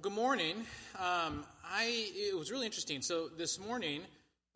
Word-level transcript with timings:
Well, 0.00 0.08
good 0.08 0.16
morning. 0.16 0.56
Um, 0.98 1.44
I 1.62 2.08
it 2.14 2.34
was 2.34 2.50
really 2.50 2.64
interesting. 2.64 3.02
So 3.02 3.28
this 3.36 3.60
morning 3.60 4.00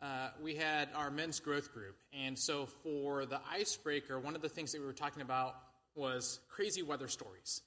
uh, 0.01 0.29
we 0.41 0.55
had 0.55 0.89
our 0.95 1.11
men's 1.11 1.39
growth 1.39 1.71
group, 1.71 1.97
and 2.19 2.35
so 2.35 2.65
for 2.65 3.27
the 3.27 3.39
icebreaker, 3.47 4.19
one 4.19 4.35
of 4.35 4.41
the 4.41 4.49
things 4.49 4.71
that 4.71 4.81
we 4.81 4.87
were 4.87 4.93
talking 4.93 5.21
about 5.21 5.57
was 5.93 6.39
crazy 6.49 6.81
weather 6.81 7.07
stories. 7.07 7.61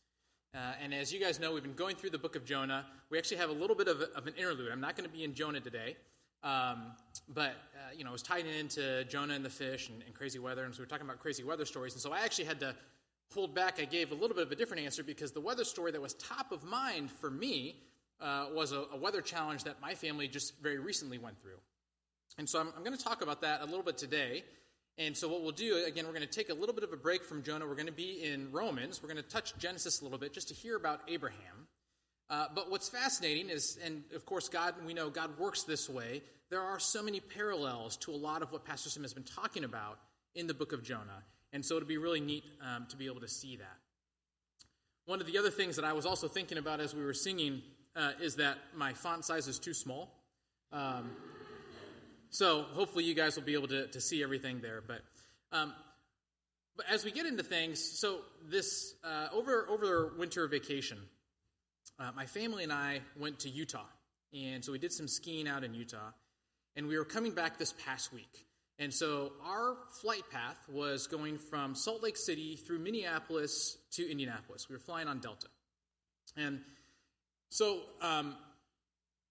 Uh, 0.52 0.72
and 0.82 0.92
as 0.92 1.12
you 1.12 1.20
guys 1.20 1.38
know, 1.38 1.54
we've 1.54 1.62
been 1.62 1.72
going 1.74 1.94
through 1.94 2.10
the 2.10 2.18
book 2.18 2.34
of 2.34 2.44
Jonah. 2.44 2.84
We 3.10 3.18
actually 3.18 3.36
have 3.36 3.50
a 3.50 3.52
little 3.52 3.76
bit 3.76 3.86
of, 3.86 4.00
of 4.00 4.26
an 4.26 4.34
interlude. 4.36 4.72
I'm 4.72 4.80
not 4.80 4.96
going 4.96 5.08
to 5.08 5.16
be 5.16 5.22
in 5.22 5.32
Jonah 5.32 5.60
today, 5.60 5.96
um, 6.42 6.96
but 7.32 7.50
uh, 7.76 7.92
you 7.96 8.02
know, 8.02 8.10
I 8.10 8.12
was 8.12 8.24
tied 8.24 8.46
into 8.46 9.04
Jonah 9.04 9.34
and 9.34 9.44
the 9.44 9.50
fish 9.50 9.88
and, 9.88 10.02
and 10.02 10.12
crazy 10.16 10.40
weather, 10.40 10.64
and 10.64 10.74
so 10.74 10.80
we 10.80 10.82
we're 10.82 10.88
talking 10.88 11.06
about 11.06 11.20
crazy 11.20 11.44
weather 11.44 11.64
stories. 11.64 11.92
And 11.92 12.02
so 12.02 12.12
I 12.12 12.22
actually 12.24 12.46
had 12.46 12.58
to 12.58 12.74
pulled 13.30 13.54
back, 13.54 13.78
I 13.80 13.84
gave 13.84 14.10
a 14.10 14.14
little 14.14 14.34
bit 14.34 14.46
of 14.46 14.52
a 14.52 14.56
different 14.56 14.84
answer 14.84 15.02
because 15.02 15.32
the 15.32 15.40
weather 15.40 15.64
story 15.64 15.92
that 15.92 16.00
was 16.00 16.14
top 16.14 16.52
of 16.52 16.64
mind 16.64 17.10
for 17.10 17.30
me 17.30 17.76
uh, 18.20 18.46
was 18.52 18.72
a, 18.72 18.84
a, 18.92 18.96
weather 18.96 19.20
challenge 19.20 19.64
that 19.64 19.80
my 19.80 19.94
family 19.94 20.26
just 20.26 20.58
very 20.60 20.78
recently 20.78 21.18
went 21.18 21.40
through. 21.40 21.58
And 22.36 22.48
so 22.48 22.58
I'm, 22.60 22.72
I'm 22.76 22.82
going 22.82 22.96
to 22.96 23.02
talk 23.02 23.22
about 23.22 23.42
that 23.42 23.60
a 23.60 23.64
little 23.64 23.82
bit 23.82 23.96
today. 23.96 24.44
And 24.96 25.16
so 25.16 25.28
what 25.28 25.42
we'll 25.42 25.52
do, 25.52 25.84
again, 25.86 26.06
we're 26.06 26.12
going 26.12 26.26
to 26.26 26.26
take 26.26 26.48
a 26.48 26.54
little 26.54 26.74
bit 26.74 26.82
of 26.82 26.92
a 26.92 26.96
break 26.96 27.22
from 27.22 27.42
Jonah. 27.42 27.66
We're 27.66 27.74
going 27.74 27.86
to 27.86 27.92
be 27.92 28.24
in 28.24 28.50
Romans. 28.50 29.00
We're 29.00 29.08
going 29.08 29.22
to 29.22 29.30
touch 29.30 29.56
Genesis 29.58 30.00
a 30.00 30.04
little 30.04 30.18
bit 30.18 30.32
just 30.32 30.48
to 30.48 30.54
hear 30.54 30.76
about 30.76 31.02
Abraham. 31.06 31.68
Uh, 32.30 32.46
but 32.54 32.70
what's 32.70 32.88
fascinating 32.88 33.48
is, 33.48 33.78
and 33.84 34.02
of 34.14 34.26
course, 34.26 34.48
God, 34.48 34.74
we 34.84 34.94
know 34.94 35.08
God 35.08 35.38
works 35.38 35.62
this 35.62 35.88
way. 35.88 36.22
There 36.50 36.60
are 36.60 36.78
so 36.78 37.02
many 37.02 37.20
parallels 37.20 37.96
to 37.98 38.10
a 38.10 38.16
lot 38.16 38.42
of 38.42 38.50
what 38.52 38.64
Pastor 38.64 38.90
Sim 38.90 39.02
has 39.02 39.14
been 39.14 39.22
talking 39.22 39.64
about 39.64 39.98
in 40.34 40.46
the 40.46 40.54
book 40.54 40.72
of 40.72 40.82
Jonah. 40.82 41.22
And 41.52 41.64
so 41.64 41.76
it'll 41.76 41.88
be 41.88 41.96
really 41.98 42.20
neat 42.20 42.44
um, 42.62 42.86
to 42.90 42.96
be 42.96 43.06
able 43.06 43.20
to 43.20 43.28
see 43.28 43.56
that. 43.56 43.76
One 45.06 45.20
of 45.20 45.26
the 45.26 45.38
other 45.38 45.50
things 45.50 45.76
that 45.76 45.84
I 45.84 45.94
was 45.94 46.04
also 46.04 46.28
thinking 46.28 46.58
about 46.58 46.80
as 46.80 46.94
we 46.94 47.02
were 47.02 47.14
singing 47.14 47.62
uh, 47.96 48.12
is 48.20 48.36
that 48.36 48.58
my 48.74 48.92
font 48.92 49.24
size 49.24 49.48
is 49.48 49.58
too 49.58 49.72
small. 49.72 50.12
Um, 50.70 51.10
so 52.30 52.62
hopefully 52.74 53.04
you 53.04 53.14
guys 53.14 53.36
will 53.36 53.44
be 53.44 53.54
able 53.54 53.68
to, 53.68 53.86
to 53.86 54.00
see 54.00 54.22
everything 54.22 54.60
there. 54.60 54.82
But, 54.86 55.00
um, 55.50 55.72
but 56.76 56.86
as 56.90 57.04
we 57.04 57.10
get 57.10 57.26
into 57.26 57.42
things, 57.42 57.82
so 57.98 58.18
this 58.50 58.94
uh, 59.02 59.28
over 59.32 59.66
over 59.68 60.12
winter 60.18 60.46
vacation, 60.46 60.98
uh, 61.98 62.10
my 62.14 62.26
family 62.26 62.62
and 62.64 62.72
I 62.72 63.00
went 63.18 63.40
to 63.40 63.48
Utah, 63.48 63.86
and 64.32 64.64
so 64.64 64.72
we 64.72 64.78
did 64.78 64.92
some 64.92 65.08
skiing 65.08 65.48
out 65.48 65.64
in 65.64 65.74
Utah, 65.74 66.12
and 66.76 66.86
we 66.86 66.98
were 66.98 67.04
coming 67.04 67.32
back 67.32 67.58
this 67.58 67.72
past 67.84 68.12
week. 68.12 68.46
And 68.78 68.94
so 68.94 69.32
our 69.44 69.76
flight 70.00 70.22
path 70.30 70.56
was 70.68 71.08
going 71.08 71.38
from 71.38 71.74
Salt 71.74 72.02
Lake 72.02 72.16
City 72.16 72.54
through 72.54 72.78
Minneapolis 72.78 73.76
to 73.92 74.08
Indianapolis. 74.08 74.68
We 74.68 74.76
were 74.76 74.80
flying 74.80 75.08
on 75.08 75.18
Delta. 75.18 75.48
And 76.36 76.60
so 77.50 77.80
um, 78.00 78.36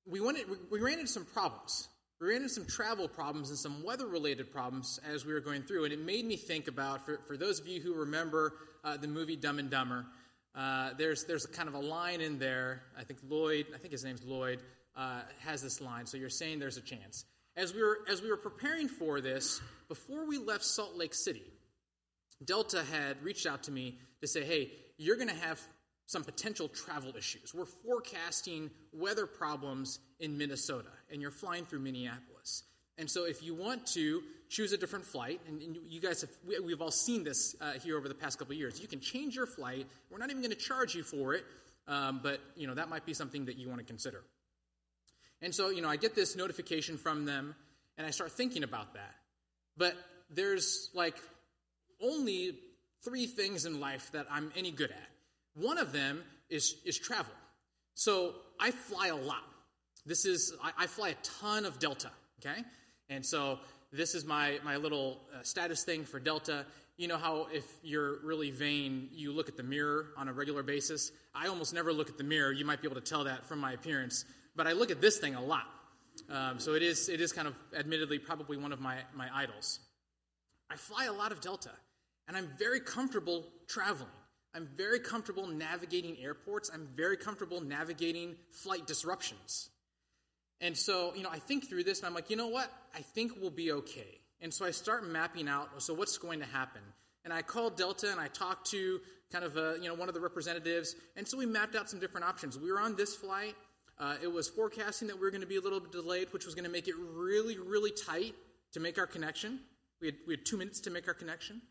we, 0.05 0.19
we 0.19 0.79
ran 0.81 0.99
into 0.99 1.07
some 1.07 1.25
problems. 1.25 1.87
We 2.19 2.27
ran 2.27 2.37
into 2.37 2.49
some 2.49 2.65
travel 2.65 3.07
problems 3.07 3.49
and 3.49 3.57
some 3.57 3.83
weather 3.83 4.07
related 4.07 4.51
problems 4.51 4.99
as 5.07 5.25
we 5.25 5.33
were 5.33 5.39
going 5.39 5.61
through. 5.61 5.85
And 5.85 5.93
it 5.93 5.99
made 5.99 6.25
me 6.25 6.35
think 6.35 6.67
about, 6.67 7.05
for, 7.05 7.19
for 7.27 7.37
those 7.37 7.59
of 7.59 7.67
you 7.67 7.79
who 7.79 7.93
remember 7.93 8.53
uh, 8.83 8.97
the 8.97 9.07
movie 9.07 9.35
Dumb 9.37 9.59
and 9.59 9.69
Dumber, 9.69 10.05
uh, 10.55 10.89
there's, 10.97 11.23
there's 11.25 11.45
a 11.45 11.49
kind 11.49 11.69
of 11.69 11.75
a 11.75 11.79
line 11.79 12.19
in 12.19 12.39
there. 12.39 12.81
I 12.97 13.03
think 13.03 13.19
Lloyd, 13.29 13.67
I 13.73 13.77
think 13.77 13.91
his 13.91 14.03
name's 14.03 14.23
Lloyd, 14.23 14.59
uh, 14.95 15.21
has 15.45 15.61
this 15.61 15.79
line. 15.79 16.05
So 16.05 16.17
you're 16.17 16.29
saying 16.29 16.59
there's 16.59 16.77
a 16.77 16.81
chance. 16.81 17.23
As 17.57 17.73
we, 17.73 17.81
were, 17.81 17.97
as 18.07 18.21
we 18.21 18.29
were 18.29 18.37
preparing 18.37 18.87
for 18.87 19.19
this, 19.19 19.59
before 19.87 20.27
we 20.27 20.37
left 20.37 20.63
Salt 20.63 20.95
Lake 20.95 21.15
City, 21.15 21.41
Delta 22.45 22.83
had 22.83 23.21
reached 23.23 23.47
out 23.47 23.63
to 23.63 23.71
me 23.71 23.97
to 24.21 24.27
say, 24.27 24.43
hey, 24.43 24.71
you're 24.99 25.15
going 25.15 25.27
to 25.27 25.35
have 25.35 25.59
some 26.05 26.23
potential 26.23 26.67
travel 26.67 27.13
issues. 27.17 27.55
We're 27.55 27.65
forecasting 27.65 28.69
weather 28.93 29.25
problems 29.25 29.99
in 30.19 30.37
Minnesota, 30.37 30.91
and 31.11 31.19
you're 31.19 31.31
flying 31.31 31.65
through 31.65 31.79
Minneapolis. 31.79 32.63
And 32.99 33.09
so, 33.09 33.25
if 33.25 33.43
you 33.43 33.55
want 33.55 33.87
to 33.87 34.21
choose 34.49 34.71
a 34.71 34.77
different 34.77 35.05
flight, 35.05 35.41
and, 35.47 35.61
and 35.61 35.77
you 35.87 35.99
guys 35.99 36.21
have, 36.21 36.29
we, 36.63 36.71
have 36.71 36.81
all 36.81 36.91
seen 36.91 37.23
this 37.23 37.55
uh, 37.59 37.73
here 37.73 37.97
over 37.97 38.07
the 38.07 38.15
past 38.15 38.39
couple 38.39 38.53
years, 38.55 38.79
you 38.79 38.87
can 38.87 38.99
change 38.99 39.35
your 39.35 39.45
flight. 39.45 39.87
We're 40.09 40.19
not 40.19 40.29
even 40.29 40.41
going 40.41 40.53
to 40.53 40.57
charge 40.57 40.95
you 40.95 41.03
for 41.03 41.33
it, 41.33 41.43
um, 41.87 42.21
but 42.23 42.39
you 42.55 42.67
know 42.67 42.75
that 42.75 42.89
might 42.89 43.05
be 43.05 43.13
something 43.13 43.45
that 43.45 43.57
you 43.57 43.67
want 43.67 43.79
to 43.79 43.85
consider. 43.85 44.23
And 45.41 45.53
so, 45.53 45.69
you 45.69 45.81
know, 45.81 45.89
I 45.89 45.97
get 45.97 46.15
this 46.15 46.35
notification 46.35 46.97
from 46.97 47.25
them 47.25 47.55
and 47.97 48.05
I 48.05 48.11
start 48.11 48.31
thinking 48.31 48.63
about 48.63 48.93
that. 48.93 49.15
But 49.77 49.95
there's 50.29 50.89
like 50.93 51.15
only 52.01 52.57
three 53.03 53.27
things 53.27 53.65
in 53.65 53.79
life 53.79 54.11
that 54.11 54.27
I'm 54.31 54.51
any 54.55 54.71
good 54.71 54.91
at. 54.91 55.09
One 55.55 55.77
of 55.77 55.91
them 55.91 56.23
is, 56.49 56.75
is 56.85 56.97
travel. 56.97 57.33
So 57.93 58.35
I 58.59 58.71
fly 58.71 59.07
a 59.07 59.15
lot. 59.15 59.43
This 60.05 60.25
is, 60.25 60.53
I, 60.63 60.83
I 60.83 60.87
fly 60.87 61.09
a 61.09 61.15
ton 61.41 61.65
of 61.65 61.79
Delta, 61.79 62.11
okay? 62.39 62.63
And 63.09 63.25
so 63.25 63.59
this 63.91 64.15
is 64.15 64.25
my, 64.25 64.59
my 64.63 64.77
little 64.77 65.21
uh, 65.33 65.43
status 65.43 65.83
thing 65.83 66.03
for 66.03 66.19
Delta. 66.19 66.65
You 66.97 67.07
know 67.07 67.17
how 67.17 67.47
if 67.51 67.65
you're 67.83 68.19
really 68.23 68.51
vain, 68.51 69.09
you 69.13 69.31
look 69.31 69.49
at 69.49 69.57
the 69.57 69.63
mirror 69.63 70.07
on 70.17 70.27
a 70.27 70.33
regular 70.33 70.63
basis? 70.63 71.11
I 71.33 71.47
almost 71.47 71.73
never 71.73 71.93
look 71.93 72.09
at 72.09 72.17
the 72.17 72.23
mirror. 72.23 72.51
You 72.51 72.65
might 72.65 72.81
be 72.81 72.87
able 72.87 72.99
to 72.99 73.07
tell 73.07 73.23
that 73.25 73.45
from 73.45 73.59
my 73.59 73.73
appearance 73.73 74.25
but 74.57 74.67
I 74.67 74.73
look 74.73 74.91
at 74.91 74.99
this 74.99 75.17
thing 75.19 75.35
a 75.35 75.41
lot. 75.41 75.67
Um, 76.29 76.59
so 76.59 76.73
it 76.73 76.81
is, 76.81 77.07
it 77.07 77.21
is 77.21 77.31
kind 77.31 77.47
of, 77.47 77.55
admittedly, 77.77 78.19
probably 78.19 78.57
one 78.57 78.73
of 78.73 78.81
my, 78.81 78.97
my 79.15 79.29
idols. 79.33 79.79
I 80.69 80.75
fly 80.75 81.05
a 81.05 81.13
lot 81.13 81.31
of 81.31 81.39
Delta, 81.39 81.71
and 82.27 82.35
I'm 82.35 82.49
very 82.57 82.81
comfortable 82.81 83.45
traveling. 83.67 84.09
I'm 84.53 84.67
very 84.75 84.99
comfortable 84.99 85.47
navigating 85.47 86.17
airports. 86.21 86.71
I'm 86.73 86.87
very 86.95 87.15
comfortable 87.15 87.61
navigating 87.61 88.35
flight 88.51 88.87
disruptions. 88.87 89.69
And 90.59 90.75
so, 90.75 91.13
you 91.15 91.21
know, 91.21 91.29
I 91.31 91.37
think 91.37 91.69
through 91.69 91.83
this, 91.83 91.99
and 91.99 92.07
I'm 92.07 92.15
like, 92.15 92.31
you 92.31 92.35
know 92.35 92.47
what? 92.47 92.71
I 92.95 93.01
think 93.01 93.33
we'll 93.39 93.51
be 93.51 93.71
okay. 93.71 94.19
And 94.41 94.51
so 94.51 94.65
I 94.65 94.71
start 94.71 95.07
mapping 95.07 95.47
out, 95.47 95.69
so 95.81 95.93
what's 95.93 96.17
going 96.17 96.39
to 96.39 96.45
happen? 96.45 96.81
And 97.23 97.33
I 97.33 97.41
called 97.41 97.75
Delta 97.77 98.11
and 98.11 98.19
I 98.19 98.27
talked 98.27 98.71
to 98.71 98.99
kind 99.31 99.43
of, 99.43 99.57
a, 99.57 99.75
you 99.81 99.87
know, 99.89 99.93
one 99.93 100.07
of 100.07 100.15
the 100.15 100.21
representatives. 100.21 100.95
And 101.15 101.27
so 101.27 101.37
we 101.37 101.45
mapped 101.45 101.75
out 101.75 101.89
some 101.89 101.99
different 101.99 102.25
options. 102.25 102.57
We 102.57 102.71
were 102.71 102.79
on 102.79 102.95
this 102.95 103.15
flight. 103.15 103.55
Uh, 103.99 104.15
it 104.21 104.31
was 104.31 104.47
forecasting 104.47 105.07
that 105.07 105.15
we 105.15 105.21
were 105.21 105.31
going 105.31 105.41
to 105.41 105.47
be 105.47 105.57
a 105.57 105.61
little 105.61 105.79
bit 105.79 105.91
delayed, 105.91 106.31
which 106.31 106.45
was 106.45 106.53
going 106.53 106.65
to 106.65 106.71
make 106.71 106.87
it 106.87 106.95
really, 106.97 107.57
really 107.57 107.91
tight 107.91 108.35
to 108.73 108.79
make 108.79 108.97
our 108.99 109.07
connection. 109.07 109.59
We 109.99 110.07
had, 110.07 110.15
we 110.27 110.33
had 110.35 110.45
two 110.45 110.57
minutes 110.57 110.81
to 110.81 110.91
make 110.91 111.07
our 111.07 111.13
connection. 111.15 111.61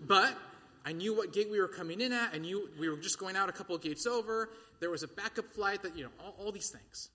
But 0.00 0.36
I 0.84 0.92
knew 0.92 1.16
what 1.16 1.32
gate 1.32 1.50
we 1.50 1.58
were 1.58 1.68
coming 1.68 2.02
in 2.02 2.12
at. 2.12 2.34
I 2.34 2.38
knew 2.38 2.68
we 2.78 2.90
were 2.90 2.98
just 2.98 3.18
going 3.18 3.36
out 3.36 3.48
a 3.48 3.52
couple 3.52 3.74
of 3.74 3.80
gates 3.80 4.06
over. 4.06 4.50
There 4.80 4.90
was 4.90 5.02
a 5.02 5.08
backup 5.08 5.50
flight 5.52 5.82
that, 5.82 5.96
you 5.96 6.04
know, 6.04 6.10
all, 6.22 6.34
all 6.38 6.52
these 6.52 6.68
things. 6.68 7.08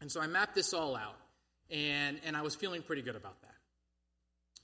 And 0.00 0.12
so 0.12 0.20
I 0.20 0.26
mapped 0.26 0.54
this 0.54 0.72
all 0.72 0.94
out, 0.94 1.16
and, 1.70 2.20
and 2.24 2.36
I 2.36 2.42
was 2.42 2.54
feeling 2.54 2.82
pretty 2.82 3.02
good 3.02 3.16
about 3.16 3.40
that. 3.40 3.54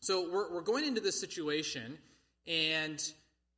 So 0.01 0.31
we're, 0.31 0.53
we're 0.53 0.63
going 0.63 0.85
into 0.85 1.01
this 1.01 1.19
situation, 1.19 1.99
and 2.47 3.03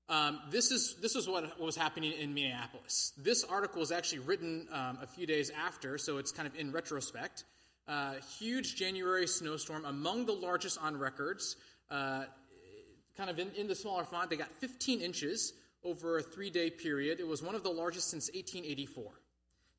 um, 0.08 0.40
this 0.50 0.70
is 0.70 0.96
this 1.00 1.16
is 1.16 1.26
what 1.26 1.58
was 1.58 1.76
happening 1.76 2.12
in 2.12 2.34
Minneapolis. 2.34 3.12
This 3.16 3.42
article 3.44 3.80
was 3.80 3.90
actually 3.90 4.18
written 4.20 4.68
um, 4.70 4.98
a 5.02 5.06
few 5.06 5.26
days 5.26 5.50
after, 5.50 5.96
so 5.96 6.18
it's 6.18 6.30
kind 6.30 6.46
of 6.46 6.54
in 6.56 6.72
retrospect. 6.72 7.44
Uh, 7.88 8.14
huge 8.38 8.76
January 8.76 9.26
snowstorm, 9.26 9.84
among 9.84 10.26
the 10.26 10.32
largest 10.32 10.78
on 10.82 10.96
records. 10.96 11.56
Uh, 11.90 12.24
kind 13.16 13.30
of 13.30 13.38
in, 13.38 13.50
in 13.52 13.66
the 13.66 13.74
smaller 13.74 14.04
font, 14.04 14.28
they 14.28 14.36
got 14.36 14.50
15 14.58 15.00
inches 15.00 15.52
over 15.84 16.18
a 16.18 16.22
three-day 16.22 16.70
period. 16.70 17.20
It 17.20 17.26
was 17.26 17.42
one 17.42 17.54
of 17.54 17.62
the 17.62 17.70
largest 17.70 18.10
since 18.10 18.28
1884. 18.28 19.04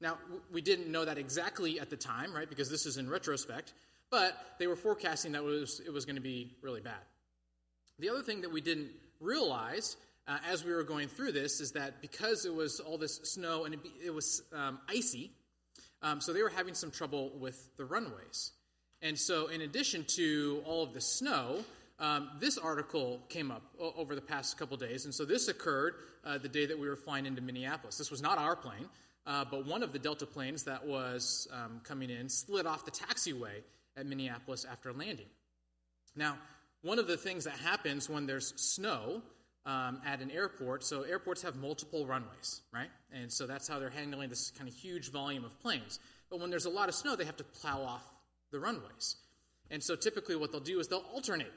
Now 0.02 0.18
we 0.52 0.62
didn't 0.62 0.92
know 0.92 1.06
that 1.06 1.18
exactly 1.18 1.80
at 1.80 1.90
the 1.90 1.98
time, 1.98 2.34
right? 2.34 2.50
Because 2.50 2.70
this 2.70 2.86
is 2.86 2.98
in 2.98 3.10
retrospect, 3.10 3.74
but 4.10 4.38
they 4.60 4.68
were 4.68 4.76
forecasting 4.76 5.32
that 5.34 5.40
it 5.40 5.46
was, 5.46 5.82
it 5.86 5.92
was 5.92 6.06
going 6.06 6.16
to 6.16 6.22
be 6.22 6.52
really 6.62 6.82
bad. 6.82 7.02
The 8.00 8.10
other 8.10 8.22
thing 8.22 8.42
that 8.42 8.52
we 8.52 8.62
didn't 8.62 8.90
realize 9.20 9.98
uh, 10.28 10.38
as 10.50 10.64
we 10.64 10.74
were 10.74 10.84
going 10.84 11.08
through 11.08 11.32
this 11.32 11.62
is 11.62 11.72
that 11.74 12.02
because 12.02 12.46
it 12.46 12.54
was 12.54 12.80
all 12.80 12.98
this 12.98 13.18
snow 13.24 13.66
and 13.66 13.76
it, 13.76 13.80
it 14.06 14.14
was 14.14 14.42
um, 14.54 14.80
icy, 14.90 15.32
um, 16.02 16.22
so 16.22 16.34
they 16.34 16.44
were 16.44 16.50
having 16.50 16.74
some 16.74 16.92
trouble 16.92 17.32
with 17.40 17.70
the 17.78 17.86
runways. 17.86 18.52
And 19.02 19.18
so, 19.18 19.48
in 19.48 19.62
addition 19.62 20.06
to 20.16 20.64
all 20.66 20.84
of 20.84 20.94
the 20.94 21.02
snow, 21.02 21.64
um, 22.00 22.32
this 22.40 22.58
article 22.58 23.20
came 23.30 23.52
up 23.52 23.62
o- 23.80 23.94
over 23.98 24.16
the 24.16 24.22
past 24.22 24.58
couple 24.58 24.78
days. 24.78 25.06
And 25.06 25.14
so, 25.14 25.26
this 25.26 25.48
occurred 25.48 25.96
uh, 26.24 26.38
the 26.38 26.50
day 26.50 26.66
that 26.66 26.78
we 26.78 26.88
were 26.88 26.96
flying 26.96 27.26
into 27.26 27.42
Minneapolis. 27.42 27.98
This 27.98 28.10
was 28.10 28.22
not 28.22 28.38
our 28.38 28.56
plane, 28.56 28.90
uh, 29.28 29.46
but 29.50 29.66
one 29.66 29.84
of 29.84 29.94
the 29.94 30.00
Delta 30.00 30.26
planes 30.26 30.64
that 30.64 30.86
was 30.86 31.48
um, 31.52 31.82
coming 31.84 32.10
in 32.10 32.30
slid 32.30 32.66
off 32.66 32.86
the 32.86 32.92
taxiway 32.92 33.64
at 33.98 34.06
Minneapolis 34.06 34.66
after 34.70 34.92
landing. 34.92 35.28
Now, 36.16 36.38
one 36.82 37.00
of 37.00 37.08
the 37.08 37.18
things 37.18 37.44
that 37.44 37.58
happens 37.58 38.10
when 38.10 38.26
there's 38.26 38.54
snow 38.56 39.22
um, 39.66 40.00
at 40.06 40.22
an 40.22 40.32
airport. 40.32 40.84
So 40.84 41.04
airports 41.04 41.42
have 41.42 41.56
multiple 41.56 42.06
runways, 42.06 42.62
right? 42.74 42.90
And 43.14 43.32
so 43.32 43.48
that's 43.48 43.68
how 43.68 43.80
they're 43.80 43.90
handling 43.90 44.30
this 44.30 44.52
kind 44.52 44.70
of 44.70 44.76
huge 44.76 45.12
volume 45.12 45.44
of 45.44 45.60
planes. 45.62 46.00
But 46.30 46.40
when 46.40 46.50
there's 46.50 46.66
a 46.66 46.70
lot 46.70 46.90
of 46.90 46.96
snow, 46.96 47.16
they 47.16 47.26
have 47.26 47.38
to 47.38 47.44
plow 47.44 47.82
off 47.82 48.04
the 48.52 48.60
runways. 48.60 49.18
And 49.72 49.82
so 49.84 49.96
typically 49.96 50.36
what 50.36 50.52
they'll 50.52 50.62
do 50.62 50.80
is 50.80 50.88
they'll 50.88 51.06
alternate. 51.14 51.52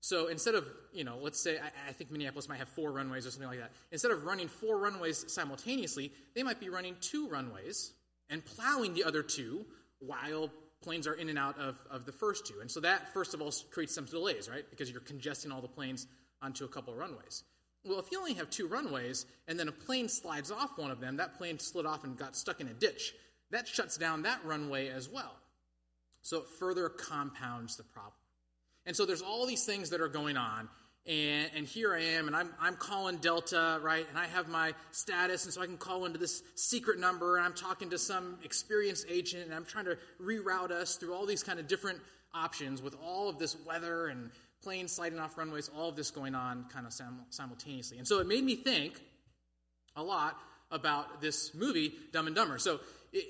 So 0.00 0.26
instead 0.26 0.54
of, 0.54 0.66
you 0.92 1.02
know, 1.02 1.16
let's 1.20 1.40
say, 1.40 1.56
I, 1.58 1.88
I, 1.88 1.92
think 1.92 2.10
Minneapolis 2.10 2.46
might 2.46 2.58
have 2.58 2.68
four 2.68 2.92
runways 2.92 3.26
or 3.26 3.30
something 3.30 3.48
like 3.48 3.60
that. 3.60 3.72
Instead 3.90 4.10
of 4.10 4.24
running 4.24 4.48
four 4.48 4.76
runways 4.76 5.32
simultaneously, 5.32 6.12
they 6.34 6.42
might 6.42 6.60
be 6.60 6.68
running 6.68 6.94
two 7.00 7.26
runways 7.28 7.92
and 8.28 8.44
plowing 8.44 8.92
the 8.92 9.02
other 9.02 9.22
two 9.22 9.64
while 10.00 10.50
planes 10.84 11.06
are 11.06 11.14
in 11.14 11.28
and 11.28 11.38
out 11.38 11.58
of, 11.58 11.76
of 11.90 12.04
the 12.06 12.12
first 12.12 12.46
two. 12.46 12.60
And 12.60 12.70
so 12.70 12.80
that, 12.80 13.12
first 13.12 13.34
of 13.34 13.42
all, 13.42 13.52
creates 13.70 13.94
some 13.94 14.04
delays, 14.04 14.48
right? 14.48 14.64
Because 14.70 14.90
you're 14.90 15.00
congesting 15.00 15.50
all 15.50 15.60
the 15.60 15.68
planes 15.68 16.06
onto 16.42 16.64
a 16.64 16.68
couple 16.68 16.92
of 16.92 16.98
runways. 16.98 17.42
Well, 17.84 17.98
if 17.98 18.10
you 18.12 18.18
only 18.18 18.34
have 18.34 18.50
two 18.50 18.66
runways 18.66 19.26
and 19.48 19.58
then 19.58 19.68
a 19.68 19.72
plane 19.72 20.08
slides 20.08 20.50
off 20.50 20.78
one 20.78 20.90
of 20.90 21.00
them, 21.00 21.16
that 21.16 21.36
plane 21.36 21.58
slid 21.58 21.86
off 21.86 22.04
and 22.04 22.16
got 22.16 22.36
stuck 22.36 22.60
in 22.60 22.68
a 22.68 22.72
ditch. 22.74 23.14
That 23.50 23.68
shuts 23.68 23.96
down 23.96 24.22
that 24.22 24.44
runway 24.44 24.88
as 24.88 25.08
well. 25.08 25.36
So 26.22 26.38
it 26.38 26.46
further 26.58 26.88
compounds 26.88 27.76
the 27.76 27.82
problem. 27.82 28.14
And 28.86 28.96
so 28.96 29.06
there's 29.06 29.22
all 29.22 29.46
these 29.46 29.64
things 29.64 29.90
that 29.90 30.00
are 30.00 30.08
going 30.08 30.36
on. 30.36 30.68
And, 31.06 31.50
and 31.54 31.66
here 31.66 31.94
I 31.94 32.00
am, 32.00 32.28
and 32.28 32.34
I'm, 32.34 32.48
I'm 32.58 32.76
calling 32.76 33.18
Delta, 33.18 33.78
right? 33.82 34.06
And 34.08 34.18
I 34.18 34.24
have 34.26 34.48
my 34.48 34.72
status, 34.90 35.44
and 35.44 35.52
so 35.52 35.60
I 35.60 35.66
can 35.66 35.76
call 35.76 36.06
into 36.06 36.18
this 36.18 36.42
secret 36.54 36.98
number, 36.98 37.36
and 37.36 37.44
I'm 37.44 37.52
talking 37.52 37.90
to 37.90 37.98
some 37.98 38.38
experienced 38.42 39.04
agent, 39.10 39.44
and 39.44 39.54
I'm 39.54 39.66
trying 39.66 39.84
to 39.84 39.98
reroute 40.18 40.70
us 40.70 40.96
through 40.96 41.12
all 41.12 41.26
these 41.26 41.42
kind 41.42 41.60
of 41.60 41.68
different 41.68 41.98
options 42.32 42.80
with 42.80 42.96
all 43.04 43.28
of 43.28 43.38
this 43.38 43.54
weather 43.66 44.06
and 44.06 44.30
planes 44.62 44.92
sliding 44.92 45.18
off 45.18 45.36
runways, 45.36 45.68
all 45.76 45.90
of 45.90 45.96
this 45.96 46.10
going 46.10 46.34
on 46.34 46.64
kind 46.72 46.86
of 46.86 46.92
sim- 46.94 47.20
simultaneously. 47.28 47.98
And 47.98 48.08
so 48.08 48.20
it 48.20 48.26
made 48.26 48.42
me 48.42 48.56
think 48.56 48.98
a 49.96 50.02
lot 50.02 50.38
about 50.70 51.20
this 51.20 51.54
movie, 51.54 51.92
Dumb 52.12 52.28
and 52.28 52.34
Dumber. 52.34 52.58
So 52.58 52.80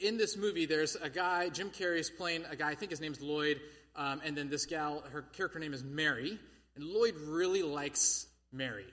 in 0.01 0.17
this 0.17 0.37
movie, 0.37 0.65
there's 0.65 0.95
a 0.95 1.11
guy, 1.11 1.49
Jim 1.49 1.71
Carrey 1.71 1.99
is 1.99 2.09
playing 2.09 2.45
a 2.49 2.55
guy, 2.55 2.71
I 2.71 2.75
think 2.77 2.93
his 2.93 3.01
name's 3.01 3.21
Lloyd, 3.21 3.61
um, 3.97 4.23
and 4.25 4.37
then 4.37 4.49
this 4.49 4.65
gal, 4.65 5.03
her 5.11 5.23
character 5.23 5.59
name 5.59 5.75
is 5.75 5.83
Mary. 5.83 6.39
And 6.77 6.85
Lloyd 6.85 7.15
really 7.17 7.63
likes 7.63 8.27
Mary. 8.53 8.87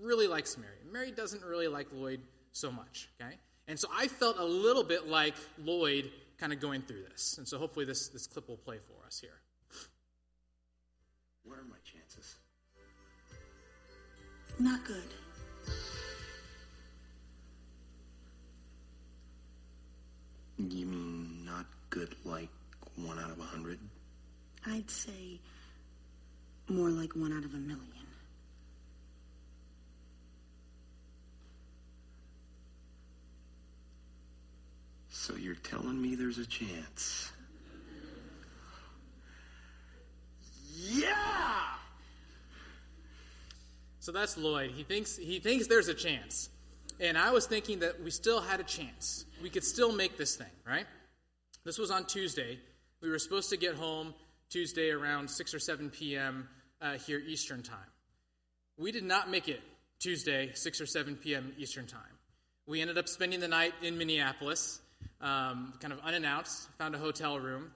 Really 0.00 0.26
likes 0.26 0.56
Mary. 0.56 0.78
Mary 0.90 1.10
doesn't 1.10 1.44
really 1.44 1.68
like 1.68 1.88
Lloyd 1.92 2.20
so 2.52 2.70
much, 2.70 3.08
okay? 3.20 3.34
And 3.68 3.78
so 3.78 3.88
I 3.94 4.08
felt 4.08 4.38
a 4.38 4.44
little 4.44 4.84
bit 4.84 5.06
like 5.08 5.34
Lloyd 5.58 6.10
kind 6.38 6.52
of 6.52 6.60
going 6.60 6.82
through 6.82 7.02
this. 7.10 7.36
And 7.38 7.46
so 7.46 7.58
hopefully 7.58 7.84
this, 7.84 8.08
this 8.08 8.26
clip 8.26 8.48
will 8.48 8.56
play 8.56 8.78
for 8.78 9.06
us 9.06 9.20
here. 9.20 9.40
What 11.44 11.58
are 11.58 11.64
my 11.64 11.76
chances? 11.84 12.36
Not 14.58 14.84
good. 14.84 15.02
You 20.58 20.86
mean 20.86 21.44
not 21.44 21.66
good 21.90 22.16
like 22.24 22.48
one 22.96 23.18
out 23.18 23.30
of 23.30 23.38
a 23.38 23.44
hundred? 23.44 23.78
I'd 24.66 24.90
say 24.90 25.40
more 26.70 26.90
like 26.90 27.14
one 27.14 27.32
out 27.32 27.44
of 27.44 27.54
a 27.54 27.58
million. 27.58 27.82
So 35.28 35.34
you're 35.36 35.56
telling 35.56 36.00
me 36.00 36.14
there's 36.14 36.38
a 36.38 36.46
chance? 36.46 37.30
Yeah! 40.74 41.12
So 44.00 44.12
that's 44.12 44.38
Lloyd. 44.38 44.70
He 44.70 44.84
thinks 44.84 45.18
he 45.18 45.38
thinks 45.38 45.66
there's 45.66 45.88
a 45.88 45.94
chance. 45.94 46.48
And 47.00 47.18
I 47.18 47.30
was 47.30 47.46
thinking 47.46 47.80
that 47.80 48.02
we 48.02 48.10
still 48.10 48.40
had 48.40 48.58
a 48.58 48.64
chance. 48.64 49.26
We 49.42 49.50
could 49.50 49.64
still 49.64 49.92
make 49.92 50.16
this 50.16 50.36
thing, 50.36 50.50
right? 50.66 50.86
This 51.64 51.78
was 51.78 51.90
on 51.90 52.06
Tuesday. 52.06 52.58
We 53.02 53.10
were 53.10 53.18
supposed 53.18 53.50
to 53.50 53.56
get 53.56 53.74
home 53.74 54.14
Tuesday 54.48 54.90
around 54.90 55.28
6 55.28 55.54
or 55.54 55.58
7 55.58 55.90
p.m. 55.90 56.48
Uh, 56.80 56.92
here 56.98 57.18
Eastern 57.18 57.62
Time. 57.62 57.78
We 58.76 58.92
did 58.92 59.04
not 59.04 59.30
make 59.30 59.48
it 59.48 59.60
Tuesday, 59.98 60.52
6 60.54 60.80
or 60.80 60.86
7 60.86 61.16
p.m. 61.16 61.52
Eastern 61.58 61.86
Time. 61.86 62.00
We 62.66 62.80
ended 62.80 62.98
up 62.98 63.08
spending 63.08 63.40
the 63.40 63.48
night 63.48 63.74
in 63.82 63.98
Minneapolis, 63.98 64.80
um, 65.20 65.72
kind 65.80 65.92
of 65.92 65.98
unannounced, 66.00 66.68
found 66.78 66.94
a 66.94 66.98
hotel 66.98 67.40
room. 67.40 67.72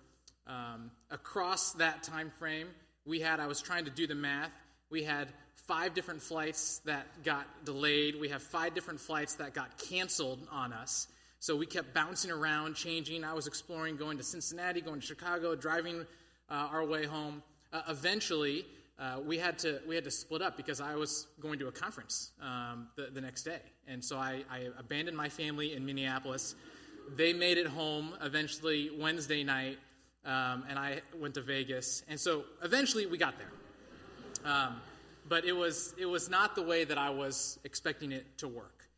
Um, 0.46 0.90
across 1.10 1.72
that 1.74 2.04
time 2.04 2.30
frame, 2.38 2.68
we 3.04 3.18
had, 3.18 3.40
I 3.40 3.46
was 3.48 3.60
trying 3.60 3.86
to 3.86 3.90
do 3.90 4.06
the 4.06 4.14
math, 4.14 4.52
we 4.92 5.02
had 5.02 5.28
five 5.66 5.94
different 5.94 6.20
flights 6.20 6.82
that 6.84 7.06
got 7.24 7.46
delayed. 7.64 8.20
We 8.20 8.28
have 8.28 8.42
five 8.42 8.74
different 8.74 9.00
flights 9.00 9.36
that 9.36 9.54
got 9.54 9.78
canceled 9.78 10.46
on 10.50 10.72
us. 10.72 11.08
So 11.40 11.56
we 11.56 11.66
kept 11.66 11.94
bouncing 11.94 12.30
around, 12.30 12.74
changing. 12.74 13.24
I 13.24 13.32
was 13.32 13.46
exploring, 13.46 13.96
going 13.96 14.18
to 14.18 14.22
Cincinnati, 14.22 14.80
going 14.80 15.00
to 15.00 15.06
Chicago, 15.06 15.56
driving 15.56 16.06
uh, 16.50 16.68
our 16.70 16.84
way 16.84 17.06
home. 17.06 17.42
Uh, 17.72 17.82
eventually, 17.88 18.66
uh, 19.02 19.18
we 19.26 19.36
had 19.36 19.58
to 19.58 19.80
we 19.88 19.96
had 19.96 20.04
to 20.04 20.10
split 20.12 20.42
up 20.42 20.56
because 20.56 20.80
I 20.80 20.94
was 20.94 21.26
going 21.40 21.58
to 21.58 21.66
a 21.66 21.72
conference 21.72 22.30
um, 22.40 22.86
the, 22.94 23.08
the 23.12 23.20
next 23.20 23.42
day, 23.42 23.60
and 23.88 24.04
so 24.04 24.16
I, 24.16 24.44
I, 24.48 24.68
abandoned 24.78 25.16
my 25.16 25.28
family 25.28 25.74
in 25.74 25.84
Minneapolis. 25.84 26.54
They 27.16 27.32
made 27.32 27.58
it 27.58 27.66
home 27.66 28.14
eventually 28.22 28.90
Wednesday 28.96 29.42
night, 29.42 29.78
um, 30.24 30.62
and 30.68 30.78
I 30.78 31.00
went 31.18 31.34
to 31.34 31.42
Vegas, 31.42 32.04
and 32.08 32.18
so 32.18 32.44
eventually 32.62 33.06
we 33.06 33.18
got 33.18 33.34
there. 33.38 34.50
Um, 34.50 34.76
but 35.28 35.44
it 35.44 35.52
was 35.52 35.94
it 35.98 36.06
was 36.06 36.30
not 36.30 36.54
the 36.54 36.62
way 36.62 36.84
that 36.84 36.96
I 36.96 37.10
was 37.10 37.58
expecting 37.64 38.12
it 38.12 38.38
to 38.38 38.46
work. 38.46 38.88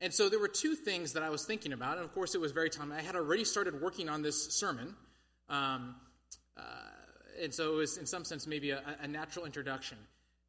And 0.00 0.14
so 0.14 0.30
there 0.30 0.40
were 0.40 0.48
two 0.48 0.74
things 0.74 1.12
that 1.12 1.22
I 1.22 1.28
was 1.28 1.44
thinking 1.44 1.74
about, 1.74 1.98
and 1.98 2.06
of 2.06 2.14
course 2.14 2.34
it 2.34 2.40
was 2.40 2.52
very 2.52 2.70
timely. 2.70 2.96
I 2.96 3.02
had 3.02 3.16
already 3.16 3.44
started 3.44 3.82
working 3.82 4.08
on 4.08 4.22
this 4.22 4.50
sermon. 4.50 4.96
Um, 5.50 5.96
uh, 6.56 6.62
and 7.40 7.52
so 7.52 7.74
it 7.74 7.76
was, 7.76 7.98
in 7.98 8.06
some 8.06 8.24
sense, 8.24 8.46
maybe 8.46 8.70
a, 8.70 8.82
a 9.00 9.08
natural 9.08 9.44
introduction. 9.44 9.98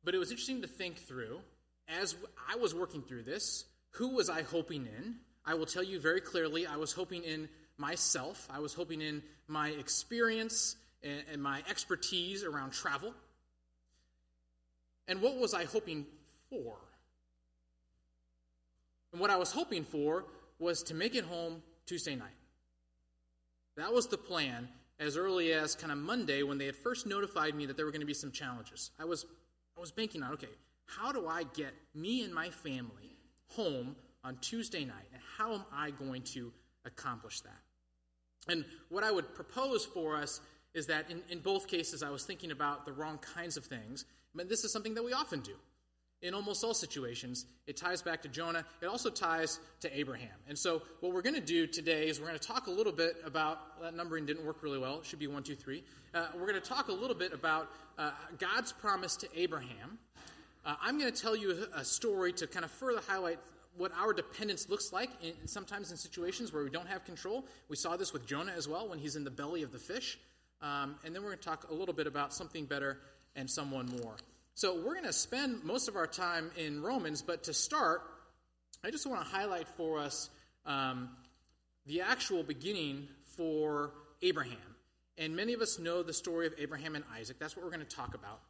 But 0.04 0.16
it 0.16 0.18
was 0.18 0.32
interesting 0.32 0.62
to 0.62 0.68
think 0.68 0.98
through. 0.98 1.40
As 1.88 2.16
I 2.50 2.56
was 2.56 2.74
working 2.74 3.02
through 3.02 3.24
this, 3.24 3.66
who 3.92 4.10
was 4.10 4.30
I 4.30 4.42
hoping 4.42 4.86
in? 4.86 5.16
I 5.46 5.54
will 5.54 5.66
tell 5.66 5.84
you 5.84 6.00
very 6.00 6.22
clearly, 6.22 6.66
I 6.66 6.78
was 6.78 6.94
hoping 6.94 7.24
in 7.24 7.50
myself. 7.78 8.48
I 8.52 8.60
was 8.60 8.74
hoping 8.74 9.02
in 9.02 9.22
my 9.48 9.70
experience 9.70 10.76
and, 11.04 11.24
and 11.32 11.42
my 11.42 11.62
expertise 11.70 12.44
around 12.44 12.72
travel. 12.72 13.14
And 15.08 15.22
what 15.22 15.38
was 15.38 15.54
I 15.54 15.66
hoping 15.66 16.06
for? 16.50 16.78
And 19.12 19.22
what 19.22 19.30
I 19.30 19.38
was 19.38 19.52
hoping 19.52 19.84
for 19.84 20.26
was 20.60 20.84
to 20.84 20.96
make 20.96 21.16
it 21.16 21.26
home 21.26 21.62
Tuesday 21.86 22.16
night. 22.16 22.30
That 23.76 23.92
was 23.94 24.08
the 24.08 24.18
plan, 24.18 24.70
as 25.04 25.18
early 25.18 25.52
as 25.52 25.76
kind 25.76 25.92
of 25.92 25.98
Monday 25.98 26.44
when 26.44 26.58
they 26.58 26.66
had 26.66 26.76
first 26.76 27.06
notified 27.06 27.56
me 27.56 27.66
that 27.66 27.76
there 27.76 27.86
were 27.86 27.92
going 27.92 28.02
to 28.02 28.08
be 28.08 28.14
some 28.14 28.32
challenges. 28.32 28.92
I 29.00 29.06
was, 29.06 29.26
I 29.78 29.82
was 29.82 29.92
banking 29.92 30.24
on, 30.24 30.34
okay, 30.34 30.48
how 30.86 31.12
do 31.12 31.28
I 31.28 31.44
get 31.54 31.74
me 31.94 32.24
and 32.24 32.34
my 32.34 32.50
family 32.50 33.18
home 33.50 33.96
on 34.24 34.38
Tuesday 34.38 34.86
night? 34.86 35.08
And 35.12 35.22
how 35.38 35.54
am 35.54 35.66
I 35.74 35.92
going 35.92 36.22
to 36.24 36.52
accomplish 36.86 37.42
that? 37.42 37.62
And 38.48 38.66
what 38.90 39.04
I 39.04 39.12
would 39.12 39.34
propose 39.36 39.86
for 39.86 40.16
us 40.16 40.42
is 40.74 40.88
that 40.88 41.10
in, 41.12 41.22
in 41.30 41.40
both 41.40 41.68
cases, 41.68 42.02
I 42.02 42.10
was 42.10 42.24
thinking 42.24 42.52
about 42.52 42.86
the 42.86 42.94
wrong 42.94 43.20
kinds 43.20 43.58
of 43.58 43.66
things. 43.66 44.06
But 44.34 44.50
this 44.50 44.64
is 44.64 44.72
something 44.72 44.96
that 44.96 45.04
we 45.04 45.14
often 45.14 45.42
do 45.42 45.54
in 46.24 46.34
almost 46.34 46.64
all 46.64 46.74
situations. 46.74 47.46
It 47.68 47.78
ties 47.78 48.02
back 48.02 48.22
to 48.24 48.30
Jonah. 48.30 48.66
It 48.82 48.88
also 48.88 49.10
ties 49.10 49.60
to 49.82 49.98
Abraham. 49.98 50.30
And 50.48 50.58
so, 50.58 50.82
what 51.02 51.14
we're 51.14 51.22
going 51.22 51.36
to 51.36 51.42
do 51.42 51.68
today 51.68 52.08
is 52.08 52.20
we're 52.20 52.28
going 52.28 52.40
to 52.40 52.48
talk 52.48 52.68
a 52.68 52.72
little 52.72 52.94
bit 52.94 53.18
about 53.26 53.80
that 53.82 53.96
numbering 53.96 54.26
didn't 54.26 54.46
work 54.46 54.64
really 54.64 54.80
well. 54.80 55.00
It 55.00 55.06
should 55.06 55.20
be 55.20 55.28
one, 55.28 55.44
two, 55.44 55.56
three. 55.56 55.84
Uh, 56.16 56.28
we're 56.34 56.48
going 56.48 56.60
to 56.60 56.68
talk 56.68 56.88
a 56.88 56.94
little 56.94 57.16
bit 57.16 57.34
about 57.34 57.70
uh, 58.00 58.12
God's 58.40 58.72
promise 58.72 59.16
to 59.18 59.28
Abraham. 59.36 60.00
Uh, 60.66 60.76
I'm 60.82 60.98
going 60.98 61.12
to 61.12 61.22
tell 61.22 61.36
you 61.36 61.68
a 61.76 61.84
story 61.84 62.32
to 62.34 62.48
kind 62.48 62.64
of 62.64 62.72
further 62.72 63.02
highlight 63.06 63.38
what 63.76 63.92
our 64.00 64.14
dependence 64.14 64.70
looks 64.70 64.94
like 64.94 65.10
in, 65.22 65.34
sometimes 65.46 65.92
in 65.92 65.98
situations 65.98 66.54
where 66.54 66.64
we 66.64 66.70
don't 66.70 66.88
have 66.88 67.04
control. 67.04 67.46
We 67.68 67.76
saw 67.76 67.98
this 67.98 68.14
with 68.14 68.26
Jonah 68.26 68.54
as 68.56 68.68
well 68.68 68.88
when 68.88 69.00
he's 69.00 69.18
in 69.18 69.26
the 69.26 69.32
belly 69.32 69.64
of 69.64 69.72
the 69.72 69.80
fish. 69.80 70.18
Um, 70.62 70.96
and 71.04 71.14
then 71.14 71.22
we're 71.22 71.30
going 71.30 71.40
to 71.40 71.46
talk 71.46 71.70
a 71.70 71.74
little 71.74 71.94
bit 71.94 72.08
about 72.08 72.34
something 72.34 72.66
better 72.66 73.00
and 73.36 73.50
someone 73.50 73.88
more. 74.02 74.16
So 74.56 74.76
we're 74.76 74.94
going 74.94 75.06
to 75.06 75.14
spend 75.14 75.64
most 75.64 75.88
of 75.88 75.96
our 75.96 76.06
time 76.06 76.52
in 76.56 76.84
Romans, 76.84 77.24
but 77.24 77.46
to 77.46 77.54
start, 77.54 78.04
I 78.84 78.92
just 78.92 79.08
want 79.08 79.22
to 79.24 79.28
highlight 79.28 79.68
for 79.68 79.98
us 79.98 80.30
um, 80.66 81.10
the 81.88 82.02
actual 82.02 82.44
beginning 82.44 83.08
for 83.36 83.92
Abraham. 84.22 84.58
And 85.18 85.36
many 85.36 85.54
of 85.54 85.62
us 85.62 85.80
know 85.80 86.04
the 86.04 86.14
story 86.14 86.46
of 86.46 86.54
Abraham 86.60 86.96
and 86.96 87.04
Isaac. 87.18 87.38
That's 87.40 87.56
what 87.56 87.66
we're 87.66 87.72
going 87.72 87.86
to 87.86 87.96
talk 87.96 88.14
about. 88.14 88.42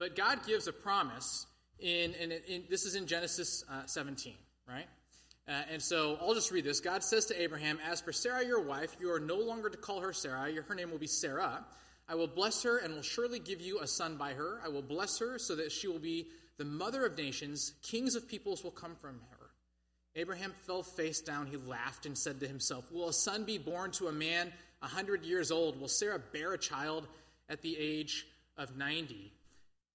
But 0.00 0.16
God 0.16 0.44
gives 0.46 0.66
a 0.66 0.72
promise 0.72 1.46
in, 1.78 2.14
in, 2.14 2.32
in 2.32 2.64
this 2.68 2.86
is 2.86 2.96
in 2.96 3.06
Genesis 3.06 3.64
uh, 3.70 3.86
17, 3.86 4.34
right? 4.68 4.86
Uh, 5.48 5.52
and 5.70 5.80
so 5.80 6.18
I'll 6.20 6.34
just 6.34 6.50
read 6.50 6.64
this. 6.64 6.80
God 6.80 7.04
says 7.04 7.26
to 7.26 7.40
Abraham, 7.40 7.78
As 7.88 8.00
for 8.00 8.12
Sarah, 8.12 8.44
your 8.44 8.62
wife, 8.62 8.96
you 8.98 9.12
are 9.12 9.20
no 9.20 9.36
longer 9.36 9.70
to 9.70 9.76
call 9.76 10.00
her 10.00 10.12
Sarah. 10.12 10.52
Her 10.66 10.74
name 10.74 10.90
will 10.90 10.98
be 10.98 11.06
Sarah 11.06 11.64
I 12.08 12.14
will 12.14 12.28
bless 12.28 12.62
her 12.62 12.78
and 12.78 12.94
will 12.94 13.02
surely 13.02 13.38
give 13.38 13.60
you 13.60 13.80
a 13.80 13.86
son 13.86 14.16
by 14.16 14.32
her. 14.32 14.60
I 14.64 14.68
will 14.68 14.82
bless 14.82 15.18
her 15.18 15.38
so 15.38 15.56
that 15.56 15.72
she 15.72 15.88
will 15.88 15.98
be 15.98 16.28
the 16.58 16.64
mother 16.64 17.04
of 17.04 17.18
nations. 17.18 17.74
Kings 17.82 18.14
of 18.14 18.28
peoples 18.28 18.62
will 18.62 18.70
come 18.70 18.94
from 18.94 19.20
her. 19.30 19.50
Abraham 20.14 20.54
fell 20.66 20.82
face 20.82 21.20
down. 21.20 21.46
He 21.46 21.56
laughed 21.56 22.06
and 22.06 22.16
said 22.16 22.40
to 22.40 22.48
himself, 22.48 22.90
Will 22.90 23.08
a 23.08 23.12
son 23.12 23.44
be 23.44 23.58
born 23.58 23.90
to 23.92 24.06
a 24.06 24.12
man 24.12 24.52
a 24.82 24.86
hundred 24.86 25.24
years 25.24 25.50
old? 25.50 25.80
Will 25.80 25.88
Sarah 25.88 26.20
bear 26.32 26.52
a 26.52 26.58
child 26.58 27.06
at 27.48 27.62
the 27.62 27.76
age 27.78 28.26
of 28.56 28.76
90. 28.76 29.32